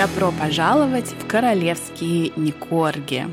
Добро 0.00 0.32
пожаловать 0.32 1.12
в 1.12 1.26
королевские 1.26 2.32
Никорги. 2.34 3.26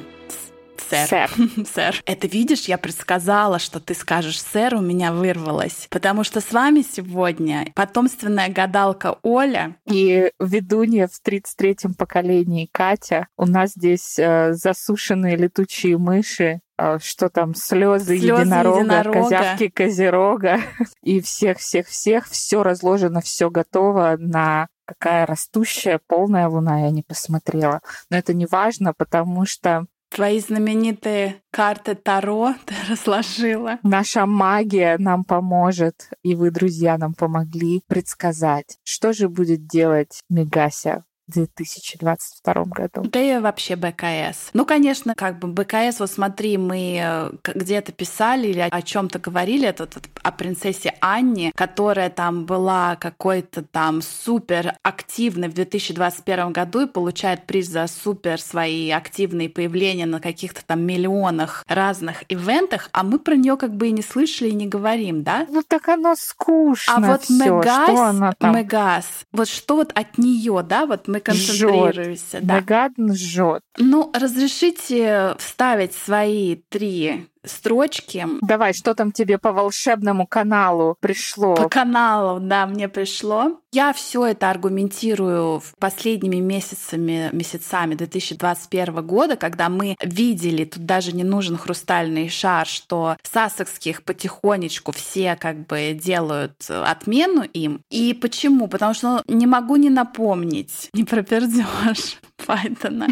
Сэр. 0.89 1.07
Сэр. 1.07 1.30
сэр. 1.74 2.02
Это 2.05 2.28
видишь, 2.28 2.66
я 2.66 2.78
предсказала, 2.78 3.57
что 3.57 3.80
ты 3.80 3.93
скажешь 3.93 4.42
сэр, 4.42 4.75
у 4.75 4.82
меня 4.82 5.14
вырвалось. 5.14 5.88
Потому 5.89 6.25
что 6.25 6.42
с 6.42 6.52
вами 6.52 6.82
сегодня 6.82 7.71
потомственная 7.74 8.50
гадалка 8.50 9.18
Оля. 9.24 9.78
И 9.89 10.30
ведунья 10.42 11.07
в 11.07 11.25
33-м 11.25 11.93
поколении 11.93 12.68
Катя. 12.70 13.28
У 13.38 13.46
нас 13.46 13.71
здесь 13.71 14.20
э, 14.20 14.52
засушенные 14.52 15.38
летучие 15.38 15.97
мыши, 15.97 16.60
э, 16.78 17.00
что 17.02 17.29
там, 17.29 17.56
слезы, 17.56 18.18
Слёзы 18.18 18.42
единорога, 18.42 18.79
единорога. 18.79 19.24
козявки 19.24 19.70
козерога 19.70 20.60
и 21.02 21.21
всех-всех-всех. 21.21 22.28
Все 22.28 22.61
разложено, 22.61 23.21
все 23.21 23.50
готово 23.50 24.18
на 24.20 24.68
какая 24.87 25.25
растущая 25.25 26.00
полная 26.07 26.47
луна, 26.47 26.82
я 26.82 26.91
не 26.91 27.04
посмотрела. 27.04 27.82
Но 28.09 28.18
это 28.18 28.33
не 28.33 28.46
важно, 28.46 28.93
потому 28.93 29.46
что 29.46 29.86
Твои 30.10 30.39
знаменитые 30.39 31.41
карты 31.51 31.93
Таро 31.96 32.53
ты 32.66 32.73
разложила. 32.89 33.80
наша 33.83 34.25
магия 34.25 34.97
нам 34.97 35.23
поможет, 35.25 36.09
и 36.23 36.33
вы, 36.33 36.50
друзья, 36.50 36.97
нам 36.97 37.13
помогли 37.13 37.81
предсказать, 37.88 38.77
что 38.83 39.11
же 39.11 39.27
будет 39.27 39.67
делать 39.67 40.22
Мегася 40.30 41.03
2022 41.28 42.64
году. 42.66 43.02
Да 43.04 43.20
и 43.20 43.40
вообще 43.40 43.76
БКС. 43.76 44.50
Ну, 44.54 44.66
конечно, 44.66 45.14
как 45.16 45.40
бы 45.40 45.48
БКС, 45.48 46.00
вот 46.00 46.09
смотри, 46.09 46.58
мы 46.58 47.00
э, 47.02 47.31
где-то 47.44 47.92
писали 47.92 48.47
или 48.47 48.67
о 48.69 48.81
чем-то 48.81 49.19
говорили, 49.19 49.67
это 49.67 49.84
вот 49.84 50.03
о 50.23 50.31
принцессе 50.31 50.94
Анне, 51.02 51.52
которая 51.56 52.09
там 52.09 52.45
была 52.45 52.95
какой-то 52.95 53.64
там 53.64 54.02
супер 54.02 54.75
активной 54.84 55.50
в 55.50 55.53
2021 55.53 56.52
году 56.53 56.81
и 56.81 56.88
получает 56.88 57.45
приз 57.45 57.67
за 57.67 57.88
супер 57.88 58.39
свои 58.39 58.89
активные 58.91 59.50
появления 59.50 60.06
на 60.06 60.19
каких-то 60.19 60.66
там 60.66 60.81
миллионах 60.81 61.66
разных 61.67 62.23
ивентах, 62.30 62.89
а 62.94 63.03
мы 63.03 63.19
про 63.19 63.36
нее 63.36 63.58
как 63.58 63.75
бы 63.75 63.89
и 63.89 63.91
не 63.91 64.02
слышали 64.02 64.50
и 64.50 64.56
не 64.56 64.67
говорим, 64.67 65.23
да? 65.23 65.45
Ну 65.50 65.62
так 65.67 65.89
оно 65.89 66.16
скучно. 66.16 66.95
А 66.95 67.00
вот 67.00 67.23
всё. 67.23 67.58
Мегас? 67.58 68.36
Мегас, 68.41 69.06
вот 69.31 69.47
что 69.47 69.75
вот 69.75 69.91
от 69.94 70.17
нее, 70.17 70.64
да, 70.64 70.86
вот 70.86 71.08
мы 71.08 71.16
концентрируемся, 71.19 72.39
да. 72.41 72.59
Меган 72.59 72.93
жжет. 73.13 73.61
Ну, 73.77 74.11
разрешите 74.13 75.35
вставить 75.39 75.93
свои 75.93 76.57
три 76.69 77.27
строчки 77.48 78.28
Давай, 78.42 78.73
что 78.73 78.94
там 78.94 79.12
тебе 79.12 79.38
по 79.38 79.52
волшебному 79.52 80.28
каналу 80.28 80.95
пришло? 81.00 81.56
по 81.56 81.70
каналу, 81.70 82.40
да, 82.40 82.66
мне 82.66 82.88
пришло. 82.88 83.59
Я 83.72 83.94
все 83.94 84.26
это 84.26 84.50
аргументирую 84.50 85.62
последними 85.80 86.38
месяцами, 86.38 87.30
месяцами 87.34 87.95
2021 87.95 89.06
года, 89.06 89.36
когда 89.36 89.70
мы 89.70 89.95
видели, 90.02 90.66
тут 90.66 90.86
даже 90.86 91.12
не 91.12 91.23
нужен 91.23 91.58
хрустальный 91.58 92.30
шар, 92.30 92.66
что 92.66 93.18
сассекских 93.23 94.03
потихонечку 94.03 94.92
все 94.92 95.36
как 95.36 95.68
бы 95.68 95.98
делают 96.02 96.70
отмену 96.70 97.44
им. 97.44 97.81
И 97.90 98.14
почему? 98.14 98.68
Потому 98.68 98.94
что 98.94 99.23
ну, 99.28 99.36
не 99.36 99.45
могу 99.45 99.75
не 99.75 99.90
напомнить, 99.90 100.90
не 100.94 101.03
про 101.03 101.23
пердеж 101.23 102.18
Байдена. 102.48 103.08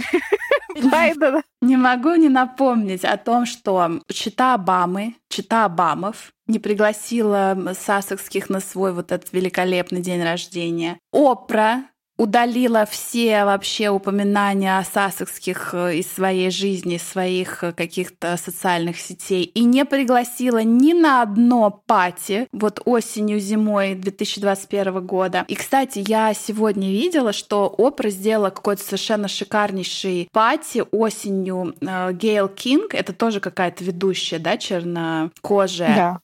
Байдена. 0.92 1.42
Не 1.62 1.78
могу 1.78 2.16
не 2.16 2.30
напомнить 2.30 3.06
о 3.06 3.18
том, 3.18 3.46
что 3.46 4.00
чита 4.12 4.54
Обамы, 4.54 5.16
чита 5.30 5.66
Обамов 5.66 6.32
не 6.48 6.60
пригласила 6.60 7.58
сассекских 7.80 8.50
на 8.50 8.60
свой 8.60 8.94
вот 8.94 9.12
этот 9.12 9.32
великолепный 9.34 10.02
день 10.02 10.24
рождения. 10.24 11.00
Опра 11.12 11.86
удалила 12.18 12.86
все 12.86 13.46
вообще 13.46 13.90
упоминания 13.90 14.78
о 14.78 14.84
сассекских 14.84 15.74
э, 15.74 15.98
из 15.98 16.12
своей 16.12 16.50
жизни, 16.50 16.96
из 16.96 17.04
своих 17.04 17.64
э, 17.64 17.74
каких-то 17.74 18.38
социальных 18.38 19.00
сетей 19.00 19.44
и 19.44 19.64
не 19.64 19.86
пригласила 19.86 20.64
ни 20.64 20.94
на 20.94 21.22
одно 21.22 21.72
пати 21.86 22.48
вот 22.52 22.82
осенью, 22.86 23.40
зимой 23.40 23.96
2021 23.96 25.06
года. 25.06 25.46
И, 25.48 25.56
кстати, 25.56 26.04
я 26.08 26.34
сегодня 26.34 26.90
видела, 26.90 27.34
что 27.34 27.74
Опра 27.78 28.10
сделала 28.10 28.50
какой-то 28.50 28.84
совершенно 28.84 29.28
шикарнейший 29.28 30.30
пати 30.32 30.84
осенью. 30.92 31.76
Э, 31.82 32.14
Гейл 32.14 32.48
Кинг, 32.48 32.94
это 32.94 33.14
тоже 33.14 33.40
какая-то 33.40 33.84
ведущая, 33.84 34.40
да, 34.40 34.58
чернокожая. 34.58 35.96
Да. 35.96 36.20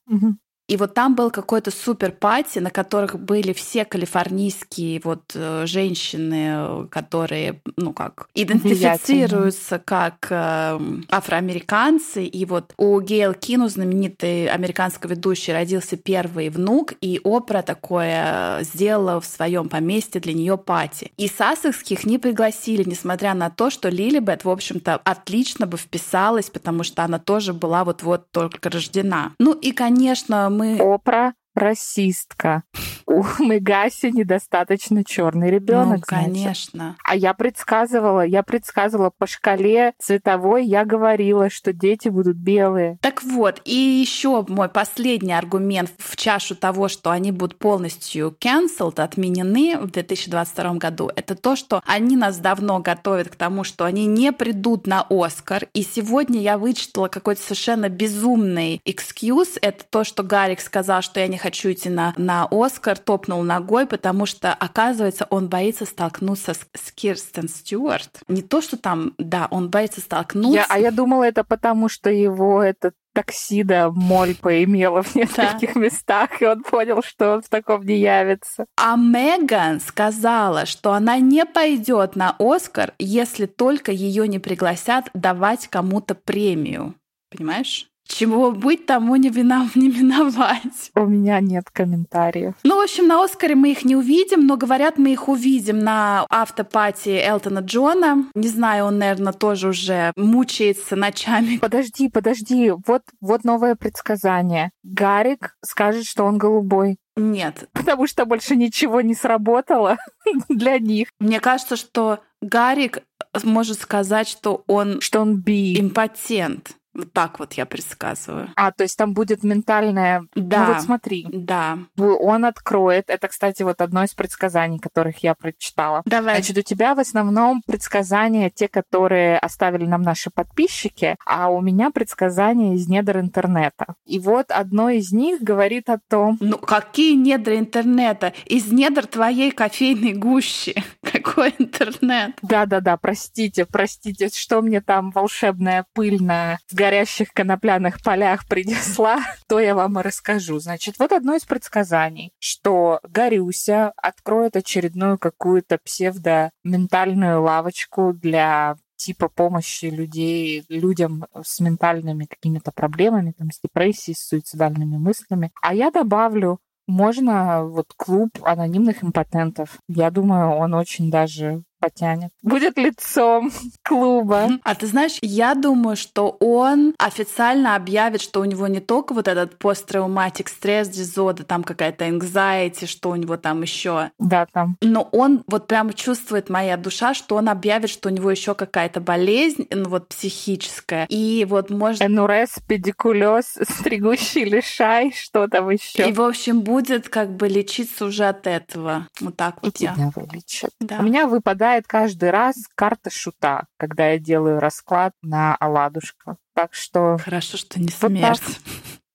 И 0.72 0.78
вот 0.78 0.94
там 0.94 1.16
был 1.16 1.32
какой-то 1.32 1.70
супер 1.70 2.14
пати, 2.14 2.60
на 2.60 2.70
которых 2.70 3.20
были 3.20 3.52
все 3.52 3.84
калифорнийские 3.84 5.02
вот 5.04 5.34
э, 5.36 5.66
женщины, 5.66 6.54
э, 6.54 6.88
которые, 6.90 7.60
ну 7.76 7.92
как, 7.92 8.30
идентифицируются 8.36 9.80
как 9.80 10.28
э, 10.30 10.80
афроамериканцы. 11.10 12.24
И 12.24 12.46
вот 12.46 12.74
у 12.78 13.02
Гейл 13.02 13.34
Кину, 13.34 13.68
знаменитой 13.68 14.48
американской 14.48 15.12
ведущей, 15.12 15.52
родился 15.52 15.98
первый 15.98 16.48
внук, 16.48 16.94
и 17.02 17.20
Опра 17.26 17.64
такое 17.64 18.60
э, 18.62 18.64
сделала 18.64 19.20
в 19.20 19.26
своем 19.26 19.68
поместье 19.68 20.22
для 20.22 20.32
нее 20.32 20.58
пати. 20.58 21.12
И 21.18 21.28
сассекских 21.28 22.06
не 22.06 22.18
пригласили, 22.18 22.86
несмотря 22.88 23.34
на 23.34 23.50
то, 23.50 23.72
что 23.72 23.90
Лилибет, 23.90 24.46
в 24.46 24.50
общем-то, 24.50 25.02
отлично 25.04 25.68
бы 25.68 25.78
вписалась, 25.78 26.50
потому 26.50 26.84
что 26.84 27.04
она 27.04 27.20
тоже 27.20 27.52
была 27.52 27.84
вот-вот 27.84 28.32
только 28.32 28.70
рождена. 28.70 29.34
Ну 29.38 29.52
и, 29.52 29.74
конечно, 29.74 30.50
мы... 30.50 30.61
Опра 30.80 31.34
расистка. 31.56 32.64
У 33.06 33.24
Мегаси 33.40 34.06
недостаточно 34.12 35.04
черный 35.04 35.50
Ну, 35.50 35.56
ребенок. 35.56 36.06
конечно. 36.06 36.96
А 37.04 37.16
я 37.16 37.34
предсказывала, 37.34 38.22
я 38.26 38.42
предсказывала 38.42 39.10
по 39.10 39.28
шкале 39.28 39.94
цветовой, 40.00 40.66
я 40.66 40.86
говорила, 40.86 41.50
что 41.50 41.74
дети 41.74 42.08
будут 42.08 42.38
белые. 42.38 42.98
Так 43.02 43.22
вот, 43.24 43.62
и 43.66 43.74
еще 43.76 44.46
мой 44.48 44.70
последний 44.70 45.34
аргумент 45.34 45.92
в 45.98 46.16
чашу 46.16 46.56
того, 46.56 46.88
что 46.88 47.12
они 47.12 47.32
будут 47.32 47.60
полностью 47.60 48.36
cancelled, 48.40 49.02
отменены 49.02 49.78
в 49.78 49.92
2022 49.92 50.76
году, 50.76 51.12
это 51.16 51.36
то, 51.36 51.56
что 51.56 51.82
они 51.86 52.16
нас 52.16 52.38
давно 52.38 52.80
готовят 52.80 53.30
к 53.30 53.36
тому, 53.36 53.64
что 53.66 53.84
они 53.86 54.06
не 54.06 54.32
придут 54.32 54.88
на 54.88 55.06
Оскар. 55.10 55.68
И 55.74 55.84
сегодня 55.84 56.40
я 56.40 56.58
вычитала 56.58 57.10
какой-то 57.10 57.42
совершенно 57.42 57.90
безумный 57.90 58.82
excuse. 58.88 59.58
Это 59.62 59.84
то, 59.90 60.04
что 60.06 60.24
Гарик 60.24 60.62
сказал, 60.62 61.02
что 61.02 61.20
я 61.20 61.28
не 61.28 61.38
хочу 61.42 61.72
идти 61.72 61.90
на, 61.90 62.14
на 62.18 62.48
Оскар, 62.52 62.98
топнул 62.98 63.42
ногой, 63.44 63.86
потому 63.86 64.26
что, 64.26 64.54
оказывается, 64.54 65.26
он 65.30 65.50
боится 65.50 65.86
столкнуться 65.86 66.54
с, 66.54 66.60
с 66.74 66.92
Кирстен 66.92 67.50
Стюарт. 67.50 68.22
Не 68.28 68.42
то, 68.42 68.62
что 68.62 68.78
там, 68.78 69.14
да, 69.18 69.48
он 69.52 69.70
боится 69.70 70.02
столкнуться. 70.02 70.52
Я- 70.60 70.66
а 70.70 70.80
я 70.80 70.92
думала, 70.92 71.24
это 71.24 71.44
потому, 71.44 71.90
что 71.90 72.10
его 72.10 72.62
этот 72.64 72.94
таксида 73.14 73.92
моль 73.92 74.36
поимела 74.36 75.04
в 75.04 75.16
нескольких 75.16 75.76
местах, 75.76 76.42
и 76.42 76.46
он 76.46 76.64
понял, 76.64 77.04
что 77.04 77.34
он 77.34 77.42
в 77.42 77.50
таком 77.50 77.86
не 77.86 77.98
явится. 77.98 78.66
А 78.78 78.96
Меган 78.96 79.82
сказала, 79.82 80.66
что 80.66 80.94
она 80.94 81.18
не 81.18 81.46
пойдет 81.46 82.16
на 82.16 82.36
Оскар, 82.40 82.94
если 83.00 83.48
только 83.48 83.92
ее 83.92 84.28
не 84.28 84.40
пригласят 84.40 85.10
давать 85.14 85.68
кому-то 85.68 86.16
премию. 86.16 86.96
Понимаешь? 87.30 87.91
Чего 88.12 88.52
быть, 88.52 88.86
тому 88.86 89.16
не, 89.16 89.30
вина, 89.30 89.68
не 89.76 89.90
миновать. 89.90 90.92
У 90.96 91.06
меня 91.06 91.40
нет 91.40 91.70
комментариев. 91.72 92.54
Ну, 92.64 92.78
в 92.78 92.84
общем, 92.84 93.08
на 93.08 93.24
Оскаре 93.24 93.56
мы 93.56 93.72
их 93.72 93.86
не 93.86 93.96
увидим, 93.96 94.46
но 94.46 94.58
говорят, 94.58 94.98
мы 94.98 95.14
их 95.14 95.28
увидим 95.30 95.80
на 95.80 96.26
автопати 96.30 97.10
Элтона 97.10 97.60
Джона. 97.60 98.26
Не 98.36 98.48
знаю, 98.48 98.86
он, 98.86 99.00
наверное, 99.00 99.34
тоже 99.34 99.70
уже 99.70 100.12
мучается 100.16 100.96
ночами. 100.96 101.58
Подожди, 101.58 102.10
подожди, 102.10 102.74
вот, 102.86 103.04
вот 103.22 103.44
новое 103.44 103.76
предсказание. 103.76 104.72
Гарик 104.84 105.56
скажет, 105.64 106.06
что 106.06 106.26
он 106.26 106.38
голубой, 106.38 106.98
Нет. 107.16 107.70
потому 107.74 108.08
что 108.08 108.26
больше 108.26 108.56
ничего 108.56 109.02
не 109.02 109.16
сработало 109.16 109.98
для 110.50 110.80
них, 110.80 111.08
Мне 111.20 111.40
кажется, 111.40 111.76
что 111.76 112.20
Гарик 112.42 113.00
может 113.44 113.80
сказать, 113.80 114.28
что 114.28 114.64
он 114.68 115.00
что 115.00 115.22
он 115.22 115.40
би. 115.40 115.80
импотент. 115.80 116.76
Вот 116.94 117.14
так 117.14 117.40
вот 117.40 117.54
я 117.54 117.66
предсказываю. 117.66 118.50
А, 118.56 118.72
то 118.72 118.84
есть 118.84 118.98
там 118.98 119.14
будет 119.14 119.44
ментальное... 119.44 120.26
Да. 120.36 120.68
Ну 120.68 120.74
вот 120.74 120.84
смотри, 120.84 121.26
Да. 121.32 121.80
он 121.98 122.46
откроет. 122.46 123.10
Это, 123.10 123.28
кстати, 123.28 123.64
вот 123.64 123.82
одно 123.82 124.04
из 124.04 124.14
предсказаний, 124.14 124.80
которых 124.80 125.24
я 125.24 125.34
прочитала. 125.36 126.02
Давай. 126.06 126.36
Значит, 126.36 126.58
у 126.58 126.62
тебя 126.62 126.94
в 126.96 127.00
основном 127.00 127.62
предсказания 127.66 128.50
те, 128.50 128.68
которые 128.68 129.38
оставили 129.38 129.86
нам 129.86 130.02
наши 130.02 130.30
подписчики, 130.30 131.16
а 131.26 131.50
у 131.50 131.62
меня 131.62 131.92
предсказания 131.92 132.76
из 132.76 132.88
недр 132.88 133.20
интернета. 133.20 133.96
И 134.06 134.20
вот 134.20 134.52
одно 134.52 134.90
из 134.90 135.12
них 135.12 135.42
говорит 135.42 135.90
о 135.90 136.00
том, 136.10 136.38
Ну, 136.42 136.58
какие 136.58 137.16
недра 137.16 137.58
интернета? 137.58 138.34
Из 138.46 138.72
недр 138.72 139.08
твоей 139.08 139.52
кофейной 139.52 140.14
гущи. 140.14 140.76
какой 141.12 141.54
интернет? 141.58 142.38
Да-да-да, 142.42 142.98
простите, 142.98 143.66
простите, 143.66 144.30
что 144.30 144.62
мне 144.62 144.82
там 144.82 145.12
волшебная 145.12 145.86
пыль 145.94 146.22
на 146.22 146.58
горящих 146.82 147.32
конопляных 147.32 148.02
полях 148.02 148.48
принесла, 148.48 149.20
то 149.48 149.60
я 149.60 149.76
вам 149.76 150.00
и 150.00 150.02
расскажу. 150.02 150.58
Значит, 150.60 150.96
вот 150.98 151.12
одно 151.12 151.36
из 151.36 151.46
предсказаний, 151.46 152.32
что 152.40 153.00
Горюся 153.04 153.94
откроет 153.98 154.56
очередную 154.56 155.20
какую-то 155.20 155.78
псевдоментальную 155.78 157.40
лавочку 157.40 158.14
для 158.14 158.78
типа 158.96 159.30
помощи 159.30 159.86
людей, 159.86 160.64
людям 160.70 161.26
с 161.44 161.60
ментальными 161.60 162.26
какими-то 162.26 162.72
проблемами, 162.72 163.34
там, 163.38 163.52
с 163.52 163.60
депрессией, 163.60 164.16
с 164.16 164.28
суицидальными 164.28 164.98
мыслями. 164.98 165.52
А 165.62 165.76
я 165.76 165.92
добавлю, 165.92 166.60
можно 166.88 167.64
вот 167.64 167.94
клуб 167.96 168.30
анонимных 168.42 169.04
импотентов. 169.04 169.78
Я 169.88 170.10
думаю, 170.10 170.50
он 170.50 170.74
очень 170.74 171.12
даже 171.12 171.62
потянет. 171.82 172.32
Будет 172.44 172.78
лицом 172.78 173.52
клуба. 173.84 174.50
А 174.64 174.76
ты 174.76 174.86
знаешь, 174.88 175.18
я 175.22 175.56
думаю, 175.56 175.98
что 175.98 176.38
он 176.40 176.94
официально 176.98 177.76
объявит, 177.76 178.22
что 178.22 178.40
у 178.40 178.46
него 178.46 178.68
не 178.68 178.80
только 178.80 179.14
вот 179.14 179.28
этот 179.28 179.58
посттравматик 179.58 180.48
стресс 180.48 180.88
дизода, 180.88 181.44
там 181.44 181.64
какая-то 181.64 182.06
anxiety, 182.06 182.86
что 182.86 183.10
у 183.10 183.16
него 183.16 183.36
там 183.38 183.64
еще. 183.64 184.12
Да, 184.20 184.46
там. 184.46 184.78
Но 184.82 185.10
он 185.12 185.44
вот 185.48 185.68
прямо 185.68 185.94
чувствует 185.94 186.50
моя 186.50 186.78
душа, 186.78 187.14
что 187.14 187.36
он 187.36 187.50
объявит, 187.50 187.90
что 187.90 188.10
у 188.10 188.12
него 188.12 188.30
еще 188.30 188.54
какая-то 188.54 189.02
болезнь, 189.02 189.68
ну 189.72 189.90
вот 189.90 190.08
психическая. 190.10 191.08
И 191.10 191.46
вот 191.50 191.70
может... 191.72 192.02
Энурез, 192.02 192.60
педикулез, 192.68 193.58
стригущий 193.70 194.44
лишай, 194.44 195.12
что 195.14 195.48
там 195.48 195.70
еще. 195.72 196.08
И, 196.08 196.14
в 196.14 196.22
общем, 196.22 196.62
будет 196.62 197.10
как 197.10 197.36
бы 197.36 197.48
лечиться 197.48 198.06
уже 198.06 198.26
от 198.26 198.46
этого. 198.46 199.08
Вот 199.20 199.36
так 199.36 199.58
вот 199.64 199.80
И 199.80 199.84
я. 199.84 199.94
тебя 199.96 200.12
вылечат. 200.16 200.72
Да. 200.80 201.00
У 201.00 201.04
меня 201.04 201.26
выпадает 201.26 201.71
каждый 201.88 202.32
раз 202.32 202.56
карта 202.76 203.10
шута, 203.10 203.68
когда 203.78 204.10
я 204.10 204.20
делаю 204.20 204.60
расклад 204.60 205.14
на 205.22 205.56
оладушка. 205.56 206.38
Так 206.54 206.74
что... 206.74 207.18
Хорошо, 207.24 207.58
что 207.58 207.80
не 207.80 207.88
Вот 207.88 208.22
так. 208.22 208.38